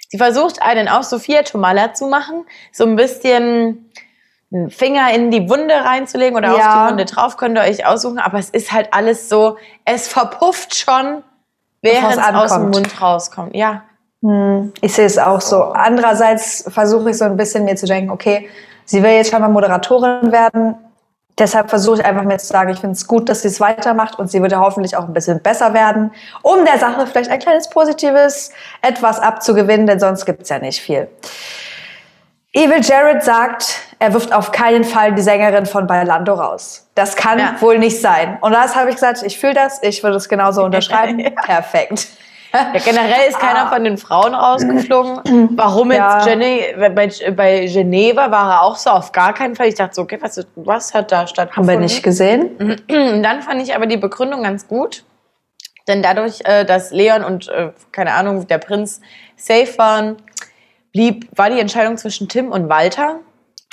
Sie 0.08 0.18
versucht 0.18 0.60
einen 0.62 0.88
auf 0.88 1.04
Sophia 1.04 1.42
Tomala 1.42 1.94
zu 1.94 2.06
machen, 2.06 2.46
so 2.72 2.84
ein 2.84 2.96
bisschen 2.96 3.90
einen 4.52 4.70
Finger 4.70 5.10
in 5.12 5.30
die 5.30 5.48
Wunde 5.48 5.74
reinzulegen 5.74 6.36
oder 6.36 6.48
Ja. 6.48 6.54
auf 6.54 6.62
die 6.86 6.90
Wunde 6.92 7.04
drauf, 7.04 7.36
könnt 7.36 7.56
ihr 7.58 7.62
euch 7.62 7.84
aussuchen, 7.86 8.18
aber 8.18 8.38
es 8.38 8.50
ist 8.50 8.72
halt 8.72 8.88
alles 8.92 9.28
so, 9.28 9.56
es 9.84 10.08
verpufft 10.08 10.76
schon, 10.76 11.22
während 11.82 12.12
es 12.12 12.18
aus 12.18 12.52
dem. 12.52 12.70
Mund 12.70 13.00
rauskommt. 13.02 13.54
Ja. 13.54 13.82
Ich 14.80 14.94
sehe 14.94 15.06
es 15.06 15.18
auch 15.18 15.40
so. 15.40 15.62
Andererseits 15.64 16.64
versuche 16.68 17.10
ich 17.10 17.18
so 17.18 17.24
ein 17.26 17.36
bisschen 17.36 17.64
mir 17.64 17.76
zu 17.76 17.86
denken, 17.86 18.10
okay, 18.10 18.48
sie 18.84 19.02
will 19.02 19.10
jetzt 19.10 19.30
schon 19.30 19.40
mal 19.40 19.48
Moderatorin 19.48 20.32
werden. 20.32 20.74
Deshalb 21.38 21.68
versuche 21.68 21.98
ich 22.00 22.04
einfach 22.04 22.24
mir 22.24 22.38
zu 22.38 22.46
sagen, 22.46 22.70
ich 22.70 22.78
finde 22.80 22.94
es 22.94 23.06
gut, 23.06 23.28
dass 23.28 23.42
sie 23.42 23.48
es 23.48 23.60
weitermacht 23.60 24.18
und 24.18 24.30
sie 24.30 24.40
wird 24.40 24.52
ja 24.52 24.58
hoffentlich 24.58 24.96
auch 24.96 25.04
ein 25.04 25.12
bisschen 25.12 25.42
besser 25.42 25.74
werden, 25.74 26.10
um 26.42 26.64
der 26.64 26.78
Sache 26.78 27.06
vielleicht 27.06 27.30
ein 27.30 27.38
kleines 27.38 27.68
positives 27.68 28.50
etwas 28.80 29.20
abzugewinnen, 29.20 29.86
denn 29.86 30.00
sonst 30.00 30.24
gibt 30.24 30.42
es 30.42 30.48
ja 30.48 30.58
nicht 30.58 30.80
viel. 30.80 31.08
Evil 32.56 32.80
Jared 32.82 33.22
sagt, 33.22 33.80
er 33.98 34.14
wirft 34.14 34.32
auf 34.32 34.50
keinen 34.50 34.82
Fall 34.82 35.12
die 35.14 35.20
Sängerin 35.20 35.66
von 35.66 35.86
Bailando 35.86 36.32
raus. 36.32 36.88
Das 36.94 37.14
kann 37.14 37.38
Ja. 37.38 37.54
wohl 37.60 37.78
nicht 37.78 38.00
sein. 38.00 38.38
Und 38.40 38.52
das 38.52 38.74
habe 38.74 38.88
ich 38.88 38.94
gesagt, 38.96 39.22
ich 39.22 39.38
fühle 39.38 39.52
das, 39.52 39.82
ich 39.82 40.02
würde 40.02 40.16
es 40.16 40.26
genauso 40.28 40.64
unterschreiben. 40.64 41.18
Ja. 41.20 41.30
Perfekt. 41.30 42.08
ja, 42.54 42.72
generell 42.82 43.28
ist 43.28 43.38
keiner 43.38 43.68
von 43.68 43.84
den 43.84 43.98
Frauen 43.98 44.34
rausgeflogen. 44.34 45.50
Warum 45.56 45.90
jetzt 45.90 45.98
Ja. 45.98 46.26
Jenny, 46.26 46.62
bei, 46.78 47.10
bei 47.32 47.66
Geneva 47.66 48.30
war 48.30 48.50
er 48.54 48.62
auch 48.62 48.76
so 48.76 48.88
auf 48.88 49.12
gar 49.12 49.34
keinen 49.34 49.54
Fall. 49.54 49.66
Ich 49.66 49.74
dachte 49.74 49.94
so, 49.94 50.02
okay, 50.02 50.18
was, 50.22 50.40
was 50.54 50.94
hat 50.94 51.12
da 51.12 51.18
Haben 51.20 51.26
stattgefunden? 51.28 51.74
wir 51.74 51.78
nicht 51.80 52.02
gesehen? 52.02 52.56
Und 52.58 52.82
dann 53.22 53.42
fand 53.42 53.60
ich 53.60 53.74
aber 53.76 53.84
die 53.84 53.98
Begründung 53.98 54.42
ganz 54.44 54.66
gut. 54.66 55.04
Denn 55.88 56.02
dadurch, 56.02 56.40
äh, 56.44 56.64
dass 56.64 56.90
Leon 56.90 57.22
und, 57.22 57.48
äh, 57.48 57.70
keine 57.92 58.14
Ahnung, 58.14 58.46
der 58.46 58.58
Prinz 58.58 59.02
safe 59.36 59.76
waren, 59.76 60.16
blieb, 60.96 61.28
war 61.36 61.50
die 61.50 61.60
Entscheidung 61.60 61.96
zwischen 61.98 62.28
Tim 62.28 62.50
und 62.50 62.68
Walter. 62.68 63.20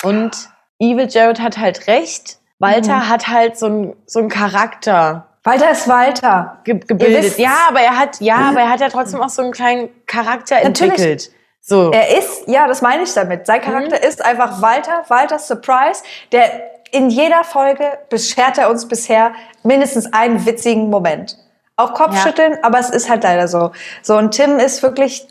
Und 0.04 0.32
Evil 0.80 1.08
Jared 1.10 1.40
hat 1.40 1.58
halt 1.58 1.88
recht. 1.88 2.38
Walter 2.60 2.98
Mhm. 2.98 3.10
hat 3.10 3.28
halt 3.30 3.58
so 3.58 3.66
einen 3.68 3.96
so 4.06 4.20
einen 4.20 4.30
Charakter 4.30 5.28
Walter 5.46 5.72
ist 5.72 5.90
Walter. 5.90 6.60
ge 6.64 6.80
gebildet. 6.80 7.38
Ja, 7.38 7.68
aber 7.68 7.82
er 7.82 7.98
hat, 8.00 8.22
ja, 8.22 8.38
aber 8.50 8.62
er 8.62 8.70
hat 8.70 8.80
ja 8.80 8.88
trotzdem 8.98 9.22
auch 9.22 9.30
so 9.30 9.42
einen 9.42 9.52
kleinen 9.52 9.90
Charakter 10.06 10.56
Natürlich. 10.56 10.94
entwickelt. 10.94 11.32
So. 11.60 11.92
Er 11.92 12.18
ist, 12.18 12.48
ja, 12.48 12.68
das 12.68 12.82
meine 12.82 13.04
ich 13.04 13.14
damit. 13.14 13.46
Sein 13.46 13.62
Charakter 13.62 14.02
ist 14.02 14.24
einfach 14.24 14.62
Walter, 14.62 15.04
Walter 15.10 15.40
Surprise, 15.40 16.04
der 16.32 16.50
in 16.92 17.10
jeder 17.10 17.44
Folge 17.44 17.86
beschert 18.10 18.58
er 18.58 18.70
uns 18.70 18.88
bisher 18.88 19.34
mindestens 19.64 20.12
einen 20.14 20.46
witzigen 20.46 20.90
Moment. 20.90 21.38
Auch 21.76 21.94
Kopfschütteln, 21.94 22.58
aber 22.62 22.80
es 22.80 22.90
ist 22.92 23.10
halt 23.10 23.24
leider 23.24 23.48
so. 23.48 23.72
So, 24.04 24.16
und 24.18 24.32
Tim 24.32 24.60
ist 24.60 24.84
wirklich, 24.84 25.28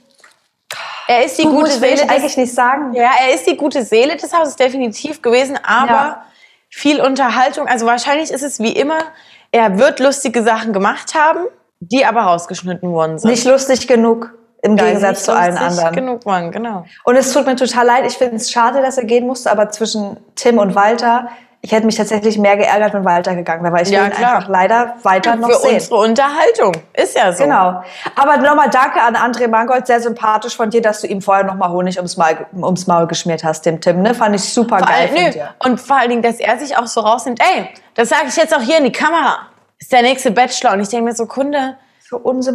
er 1.09 1.25
ist 1.25 1.39
die 1.39 1.45
gut, 1.45 1.61
gute 1.65 1.73
Seele 1.73 1.95
ich 1.95 2.01
des 2.01 2.11
eigentlich 2.11 2.37
nicht 2.37 2.55
sagen. 2.55 2.95
Ja, 2.95 3.11
er 3.27 3.35
ist 3.35 3.47
die 3.47 3.57
gute 3.57 3.83
Seele 3.85 4.17
des 4.17 4.33
Hauses, 4.33 4.57
definitiv 4.57 5.23
gewesen, 5.23 5.59
aber 5.65 5.91
Ja. 5.91 6.25
viel 6.71 7.01
Unterhaltung. 7.01 7.67
Also 7.67 7.87
wahrscheinlich 7.87 8.31
ist 8.31 8.43
es 8.43 8.61
wie 8.61 8.73
immer, 8.73 8.99
er 9.51 9.79
wird 9.79 10.01
lustige 10.01 10.43
Sachen 10.43 10.73
gemacht 10.73 11.15
haben, 11.15 11.47
die 11.81 12.05
aber 12.07 12.23
rausgeschnitten 12.23 12.91
worden 12.93 13.19
sind. 13.19 13.31
Nicht 13.31 13.45
lustig 13.45 13.87
genug 13.89 14.33
im 14.63 14.79
sie 14.79 14.85
Gegensatz 14.85 15.11
nicht 15.19 15.25
zu 15.25 15.33
allen 15.33 15.51
lustig 15.57 15.67
anderen. 15.67 15.95
genug 15.95 16.25
waren, 16.27 16.53
genau. 16.53 16.85
Und 17.05 17.17
es 17.17 17.33
tut 17.33 17.47
mir 17.47 17.57
total 17.57 17.85
leid. 17.87 18.07
Ich 18.07 18.17
finde 18.17 18.37
es 18.37 18.51
schade, 18.51 18.81
dass 18.81 18.97
er 18.97 19.05
gehen 19.05 19.27
musste, 19.27 19.51
aber 19.51 19.71
zwischen 19.71 20.17
Tim 20.37 20.59
und 20.59 20.75
Walter, 20.77 21.29
ich 21.65 21.71
hätte 21.71 21.87
mich 21.87 21.95
tatsächlich 21.95 22.39
mehr 22.39 22.57
geärgert, 22.57 22.93
wenn 22.93 23.05
Walter 23.05 23.37
gegangen 23.37 23.63
wäre, 23.63 23.73
weil 23.73 23.83
ich 23.85 23.91
Ja, 23.91 24.07
will 24.07 24.13
einfach 24.13 24.49
leider 24.49 24.95
weiter 25.05 25.37
noch 25.37 25.49
Für 25.49 25.55
sehen. 25.59 25.75
unsere 25.75 25.97
Unterhaltung. 25.97 26.73
Ist 26.93 27.15
ja 27.17 27.33
so. 27.33 27.45
Genau. 27.45 27.83
Aber 28.17 28.37
nochmal 28.39 28.69
danke 28.69 29.01
an 29.01 29.15
André 29.15 29.47
Mangold, 29.47 29.87
sehr 29.87 30.01
sympathisch 30.01 30.57
von 30.57 30.71
dir, 30.71 30.83
dass 30.83 31.03
du 31.03 31.07
ihm 31.07 31.23
vorher 31.23 31.45
nochmal 31.45 31.71
Honig 31.71 31.97
ums 31.99 32.17
Maul, 32.17 32.47
ums 32.53 32.89
Maul 32.89 33.07
geschmiert 33.07 33.45
hast, 33.45 33.65
dem 33.65 33.81
Tim. 33.81 34.03
Ne? 34.03 34.13
Fand 34.13 34.35
ich 34.35 34.43
super 34.53 34.79
Vor 34.79 34.89
geil 34.89 35.11
nö. 35.15 35.31
dir. 35.31 35.51
Und 35.61 35.81
vor 35.81 35.97
allen 35.99 36.11
Dingen, 36.11 36.23
dass 36.23 36.41
er 36.41 36.59
sich 36.59 36.77
auch 36.77 36.89
so 36.89 37.01
rausnimmt, 37.01 37.41
ey, 37.41 37.69
das 37.95 38.09
sage 38.09 38.25
ich 38.27 38.35
jetzt 38.37 38.53
auch 38.55 38.61
hier 38.61 38.79
in 38.79 38.85
die 38.85 38.93
Kamera. 38.93 39.39
Ist 39.79 39.93
der 39.93 40.03
nächste 40.03 40.33
Bachelor. 40.33 40.73
Und 40.73 40.81
ich 40.81 40.89
denke 40.89 41.05
mir 41.05 41.15
so, 41.15 41.27
Kunde. 41.27 41.77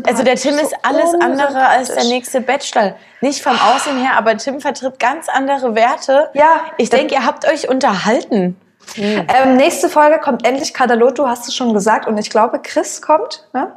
Also 0.06 0.24
der 0.24 0.36
Tim 0.36 0.54
ist 0.60 0.70
so 0.70 0.76
alles 0.84 1.14
andere 1.20 1.66
als 1.68 1.92
der 1.94 2.04
nächste 2.04 2.42
Bachelor. 2.42 2.96
Nicht 3.22 3.42
vom 3.42 3.58
Aussehen 3.60 3.98
her, 3.98 4.12
aber 4.18 4.38
Tim 4.38 4.60
vertritt 4.60 5.00
ganz 5.00 5.28
andere 5.30 5.74
Werte. 5.74 6.30
Ja. 6.34 6.60
Ich 6.78 6.90
denke, 6.92 7.16
ihr 7.16 7.26
habt 7.26 7.48
euch 7.52 7.68
unterhalten. 7.68 8.56
Ähm, 8.96 9.58
nächste 9.58 9.90
Folge 9.90 10.20
kommt 10.20 10.46
endlich 10.46 10.74
Kadalot, 10.74 11.18
du 11.20 11.28
hast 11.28 11.48
es 11.48 11.56
schon 11.56 11.74
gesagt. 11.74 12.08
Und 12.08 12.18
ich 12.18 12.30
glaube, 12.30 12.60
Chris 12.62 13.02
kommt. 13.02 13.48
Ne? 13.54 13.74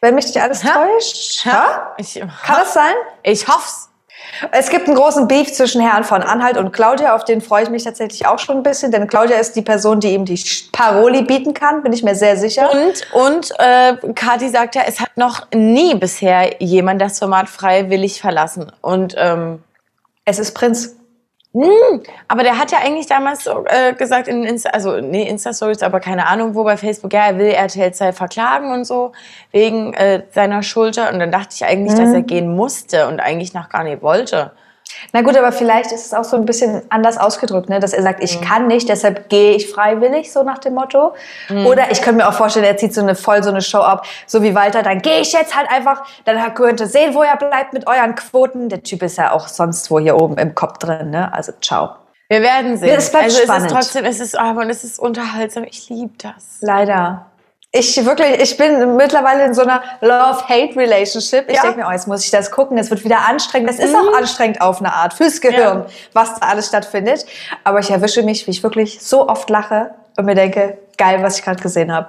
Wenn 0.00 0.14
mich 0.14 0.26
nicht 0.26 0.40
alles 0.40 0.60
täuscht. 0.60 1.44
Ja, 1.44 1.94
ich, 1.96 2.14
Kann 2.14 2.60
das 2.60 2.74
sein? 2.74 2.94
ich 3.22 3.48
hoff's. 3.48 3.88
Es 4.50 4.68
gibt 4.68 4.86
einen 4.86 4.96
großen 4.96 5.28
Beef 5.28 5.52
zwischen 5.52 5.80
Herrn 5.80 6.04
von 6.04 6.22
Anhalt 6.22 6.56
und 6.56 6.72
Claudia, 6.72 7.14
auf 7.14 7.24
den 7.24 7.40
freue 7.40 7.62
ich 7.62 7.70
mich 7.70 7.84
tatsächlich 7.84 8.26
auch 8.26 8.38
schon 8.38 8.58
ein 8.58 8.62
bisschen, 8.62 8.90
denn 8.90 9.06
Claudia 9.06 9.38
ist 9.38 9.54
die 9.54 9.62
Person, 9.62 10.00
die 10.00 10.12
ihm 10.12 10.24
die 10.24 10.40
Paroli 10.72 11.22
bieten 11.22 11.54
kann, 11.54 11.82
bin 11.82 11.92
ich 11.92 12.02
mir 12.02 12.14
sehr 12.14 12.36
sicher. 12.36 12.68
Und, 12.72 13.12
und 13.12 13.52
äh, 13.58 13.94
Kathi 14.14 14.48
sagt 14.48 14.74
ja, 14.74 14.82
es 14.86 15.00
hat 15.00 15.16
noch 15.16 15.46
nie 15.54 15.94
bisher 15.94 16.60
jemand 16.60 17.00
das 17.00 17.18
Format 17.18 17.48
freiwillig 17.48 18.20
verlassen. 18.20 18.70
Und 18.80 19.14
ähm, 19.16 19.62
Es 20.24 20.38
ist 20.38 20.52
Prinz. 20.52 20.96
Aber 22.28 22.42
der 22.42 22.58
hat 22.58 22.70
ja 22.72 22.78
eigentlich 22.78 23.06
damals 23.06 23.44
so, 23.44 23.64
äh, 23.66 23.94
gesagt 23.94 24.28
in 24.28 24.44
Insta, 24.44 24.70
also 24.70 25.00
nee, 25.00 25.28
Insta-Stories, 25.28 25.82
aber 25.82 25.98
keine 25.98 26.26
Ahnung, 26.26 26.54
wo 26.54 26.62
bei 26.62 26.76
Facebook, 26.76 27.12
ja, 27.12 27.26
er 27.26 27.38
will 27.38 27.50
RTL 27.50 27.92
2 27.92 28.12
verklagen 28.12 28.70
und 28.70 28.84
so, 28.84 29.12
wegen 29.50 29.94
äh, 29.94 30.24
seiner 30.30 30.62
Schulter. 30.62 31.12
Und 31.12 31.20
dann 31.20 31.32
dachte 31.32 31.54
ich 31.54 31.64
eigentlich, 31.64 31.94
dass 31.94 32.12
er 32.12 32.22
gehen 32.22 32.54
musste 32.54 33.08
und 33.08 33.20
eigentlich 33.20 33.54
noch 33.54 33.70
gar 33.70 33.82
nicht 33.82 34.02
wollte. 34.02 34.52
Na 35.12 35.22
gut, 35.22 35.36
aber 35.36 35.52
vielleicht 35.52 35.92
ist 35.92 36.06
es 36.06 36.14
auch 36.14 36.24
so 36.24 36.36
ein 36.36 36.44
bisschen 36.44 36.82
anders 36.88 37.18
ausgedrückt, 37.18 37.68
ne? 37.68 37.80
dass 37.80 37.92
er 37.92 38.02
sagt, 38.02 38.22
ich 38.22 38.40
kann 38.40 38.66
nicht, 38.66 38.88
deshalb 38.88 39.28
gehe 39.28 39.52
ich 39.52 39.70
freiwillig, 39.70 40.32
so 40.32 40.42
nach 40.42 40.58
dem 40.58 40.74
Motto. 40.74 41.14
Oder 41.66 41.90
ich 41.90 42.02
könnte 42.02 42.22
mir 42.22 42.28
auch 42.28 42.34
vorstellen, 42.34 42.64
er 42.64 42.76
zieht 42.76 42.94
so 42.94 43.00
eine 43.00 43.14
voll 43.14 43.42
so 43.42 43.50
eine 43.50 43.62
Show 43.62 43.78
ab, 43.78 44.06
so 44.26 44.42
wie 44.42 44.54
Walter, 44.54 44.82
dann 44.82 45.00
gehe 45.00 45.20
ich 45.20 45.32
jetzt 45.32 45.56
halt 45.56 45.70
einfach, 45.70 46.02
dann 46.24 46.54
könnt 46.54 46.80
ihr 46.80 46.86
sehen, 46.86 47.14
wo 47.14 47.22
er 47.22 47.36
bleibt 47.36 47.72
mit 47.72 47.86
euren 47.86 48.14
Quoten. 48.14 48.68
Der 48.68 48.82
Typ 48.82 49.02
ist 49.02 49.18
ja 49.18 49.32
auch 49.32 49.48
sonst 49.48 49.90
wo 49.90 49.98
hier 49.98 50.16
oben 50.16 50.36
im 50.38 50.54
Kopf 50.54 50.78
drin, 50.78 51.10
ne? 51.10 51.32
Also 51.32 51.52
ciao. 51.60 51.90
Wir 52.28 52.42
werden 52.42 52.76
sehen. 52.76 52.88
Ja, 52.88 52.96
es 52.96 53.10
bleibt 53.10 53.24
also 53.24 53.42
spannend. 53.42 53.66
es 53.66 53.72
ist 53.72 53.78
trotzdem, 53.78 54.04
es 54.04 54.20
ist, 54.20 54.38
aber 54.38 54.60
und 54.60 54.70
es 54.70 54.84
ist 54.84 54.98
unterhaltsam. 54.98 55.64
Ich 55.64 55.88
liebe 55.88 56.12
das. 56.18 56.58
Leider. 56.60 57.26
Ich 57.70 58.02
wirklich, 58.04 58.40
ich 58.40 58.56
bin 58.56 58.96
mittlerweile 58.96 59.44
in 59.44 59.52
so 59.52 59.60
einer 59.62 59.82
Love-Hate-Relationship. 60.00 61.48
Ich 61.48 61.56
Ja. 61.56 61.62
denke 61.62 61.80
mir, 61.80 61.86
oh, 61.86 61.90
jetzt 61.92 62.06
muss 62.08 62.24
ich 62.24 62.30
das 62.30 62.50
gucken, 62.50 62.78
es 62.78 62.88
wird 62.88 63.04
wieder 63.04 63.28
anstrengend. 63.28 63.68
Das 63.68 63.78
ist 63.78 63.94
auch 63.94 64.14
anstrengend 64.16 64.60
auf 64.62 64.78
eine 64.80 64.92
Art, 64.94 65.12
fürs 65.12 65.40
Gehirn, 65.42 65.84
was 66.14 66.34
da 66.40 66.46
alles 66.48 66.68
stattfindet. 66.68 67.26
Aber 67.64 67.80
ich 67.80 67.90
erwische 67.90 68.22
mich, 68.22 68.46
wie 68.46 68.52
ich 68.52 68.62
wirklich 68.62 69.02
so 69.04 69.28
oft 69.28 69.50
lache 69.50 69.90
und 70.16 70.24
mir 70.24 70.34
denke, 70.34 70.78
geil, 70.96 71.22
was 71.22 71.38
ich 71.38 71.44
gerade 71.44 71.62
gesehen 71.62 71.92
habe. 71.94 72.08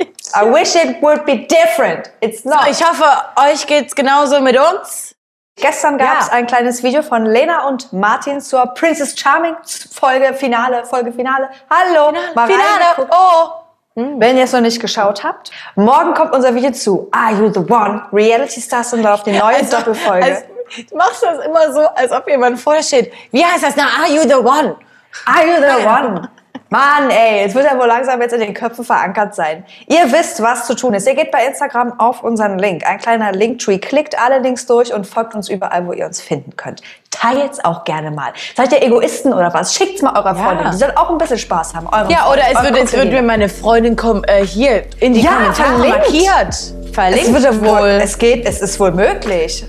I 0.00 0.40
wish 0.52 0.74
it 0.74 1.00
would 1.00 1.24
be 1.24 1.46
different. 1.46 2.10
It's 2.20 2.44
not. 2.44 2.66
Ich 2.68 2.84
hoffe, 2.84 3.04
euch 3.50 3.66
geht's 3.66 3.94
genauso 3.94 4.40
mit 4.40 4.58
uns. 4.58 5.14
Gestern 5.58 5.96
gab 5.98 6.20
es 6.20 6.26
Ja. 6.26 6.32
ein 6.34 6.46
kleines 6.48 6.82
Video 6.82 7.02
von 7.02 7.24
Lena 7.24 7.66
und 7.68 7.92
Martin 7.92 8.40
zur 8.42 8.66
Princess 8.74 9.18
Charming 9.18 9.56
Folge 9.94 10.34
Finale, 10.34 10.84
Folge 10.84 11.12
Finale. 11.12 11.48
Hallo, 11.70 12.08
Finale. 12.34 12.50
reingeguckt. 12.50 13.14
Oh. 13.16 13.48
Wenn 13.98 14.36
ihr 14.36 14.44
es 14.44 14.52
noch 14.52 14.60
nicht 14.60 14.78
geschaut 14.78 15.24
habt, 15.24 15.50
morgen 15.74 16.12
kommt 16.12 16.34
unser 16.34 16.54
Video 16.54 16.70
zu 16.70 17.08
Are 17.12 17.32
You 17.32 17.50
the 17.50 17.60
One? 17.60 18.02
Reality 18.12 18.60
Stars 18.60 18.90
sind 18.90 19.06
auf 19.06 19.22
die 19.22 19.32
neue 19.32 19.64
Doppelfolge. 19.64 20.22
Also, 20.22 20.42
du 20.90 20.96
machst 20.96 21.22
das 21.22 21.38
immer 21.46 21.72
so, 21.72 21.80
als 21.80 22.12
ob 22.12 22.28
jemand 22.28 22.60
vorher 22.60 22.82
steht. 22.82 23.10
Wie 23.30 23.42
heißt 23.42 23.64
das? 23.64 23.74
Na, 23.74 23.84
are 23.84 24.12
you 24.12 24.20
the 24.20 24.34
one? 24.34 24.76
Are 25.24 25.46
You 25.46 25.56
the 25.56 25.86
One? 25.86 26.28
Mann, 26.68 27.10
ey, 27.10 27.44
es 27.44 27.54
wird 27.54 27.64
ja 27.64 27.78
wohl 27.78 27.86
langsam 27.86 28.20
jetzt 28.20 28.32
in 28.34 28.40
den 28.40 28.52
Köpfen 28.52 28.84
verankert 28.84 29.34
sein. 29.36 29.64
Ihr 29.86 30.10
wisst, 30.10 30.42
was 30.42 30.66
zu 30.66 30.74
tun 30.74 30.94
ist. 30.94 31.06
Ihr 31.06 31.14
geht 31.14 31.30
bei 31.30 31.46
Instagram 31.46 32.00
auf 32.00 32.24
unseren 32.24 32.58
Link, 32.58 32.84
ein 32.84 32.98
kleiner 32.98 33.30
Linktree. 33.30 33.78
Klickt 33.78 34.20
alle 34.20 34.40
Links 34.40 34.66
durch 34.66 34.92
und 34.92 35.06
folgt 35.06 35.34
uns 35.36 35.48
überall, 35.48 35.86
wo 35.86 35.92
ihr 35.92 36.06
uns 36.06 36.20
finden 36.20 36.56
könnt. 36.56 36.82
Teilt's 37.12 37.64
auch 37.64 37.84
gerne 37.84 38.10
mal. 38.10 38.32
Seid 38.56 38.72
ihr 38.72 38.82
Egoisten 38.82 39.32
oder 39.32 39.54
was? 39.54 39.74
Schickt's 39.74 40.02
mal 40.02 40.16
eurer 40.18 40.36
Ja. 40.36 40.44
Freundin. 40.44 40.70
Die 40.72 40.76
soll 40.76 40.92
auch 40.96 41.10
ein 41.10 41.18
bisschen 41.18 41.38
Spaß 41.38 41.74
haben. 41.76 41.86
Eurem 41.86 42.10
Ja, 42.10 42.28
oder 42.30 42.42
es 42.52 42.62
wird, 42.62 42.76
es 42.76 42.90
Kumpel. 42.90 43.10
mir 43.12 43.22
meine 43.22 43.48
Freundin 43.48 43.94
kommen, 43.94 44.24
äh, 44.24 44.44
hier 44.44 44.82
in 44.98 45.14
die 45.14 45.20
Ja, 45.20 45.30
Kommentare 45.34 45.68
verlinkt. 45.78 45.98
markiert. 45.98 46.94
Verlinkt 46.94 47.26
es 47.28 47.32
wird 47.32 47.44
ja 47.44 47.64
wohl. 47.64 48.00
Es 48.02 48.18
geht, 48.18 48.44
es 48.44 48.60
ist 48.60 48.80
wohl 48.80 48.90
möglich. 48.90 49.64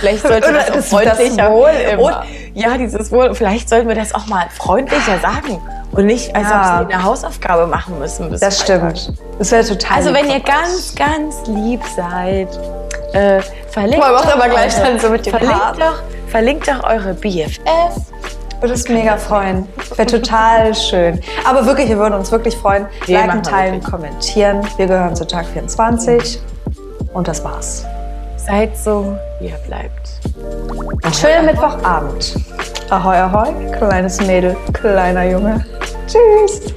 Vielleicht 0.00 0.22
sollte 0.26 0.50
Oder 0.50 0.58
das 0.58 0.92
auch 0.92 1.00
das- 1.02 1.16
das. 1.18 1.50
Wohl 1.50 1.70
immer. 1.90 2.02
Und, 2.02 2.16
ja, 2.54 2.76
dieses 2.76 3.10
Wohl. 3.10 3.34
Vielleicht 3.34 3.68
sollten 3.68 3.88
wir 3.88 3.96
das 3.96 4.14
auch 4.14 4.26
mal 4.26 4.44
freundlicher 4.56 5.18
sagen. 5.20 5.60
Und 5.94 6.06
nicht, 6.06 6.34
als 6.34 6.48
Ja. 6.50 6.80
ob 6.82 6.88
sie 6.88 6.94
eine 6.94 7.02
Hausaufgabe 7.04 7.66
machen 7.66 7.98
müssen. 7.98 8.30
bis 8.30 8.40
Das 8.40 8.62
Freitag. 8.62 8.96
stimmt. 8.98 9.18
Das 9.38 9.50
wäre 9.52 9.64
total 9.64 9.96
Also 9.96 10.12
wenn 10.14 10.28
ihr 10.30 10.40
ganz, 10.40 10.94
ganz 10.94 11.36
lieb 11.46 11.80
seid, 11.96 12.48
äh, 13.12 13.40
verlinkt 13.70 13.98
macht 13.98 14.24
doch 14.24 14.34
aber 14.34 14.48
gleich 14.48 14.76
eure- 14.78 14.86
dann 14.90 14.98
so 14.98 15.08
mit 15.10 15.24
dem 15.26 15.30
verlinkt 15.32 15.78
doch, 15.78 16.02
verlinkt 16.28 16.68
doch 16.68 16.84
eure 16.84 17.14
BFF. 17.14 17.60
Würde 18.60 18.74
es 18.74 18.88
mega 18.88 19.16
freuen. 19.18 19.68
Wäre 19.96 20.06
total 20.06 20.74
schön. 20.74 21.20
Aber 21.44 21.66
wirklich, 21.66 21.88
wir 21.90 21.98
würden 21.98 22.14
uns 22.14 22.32
wirklich 22.32 22.56
freuen. 22.56 22.86
Wir 23.06 23.18
Liken, 23.20 23.42
teilen, 23.42 23.74
wirklich. 23.74 23.90
kommentieren. 23.90 24.60
Wir 24.76 24.86
gehören 24.86 25.14
zu 25.14 25.26
Tag 25.26 25.46
24. 25.52 26.40
Und 27.12 27.28
das 27.28 27.44
war's. 27.44 27.84
Seid 28.46 28.76
so, 28.76 29.16
wie 29.40 29.46
ihr 29.46 29.58
bleibt. 29.66 30.20
Schönen 31.14 31.46
Mittwochabend. 31.46 32.34
Ahoi, 32.90 33.16
ahoi, 33.16 33.70
kleines 33.78 34.20
Mädel, 34.20 34.54
kleiner 34.74 35.24
Junge. 35.24 35.64
Tschüss. 36.06 36.74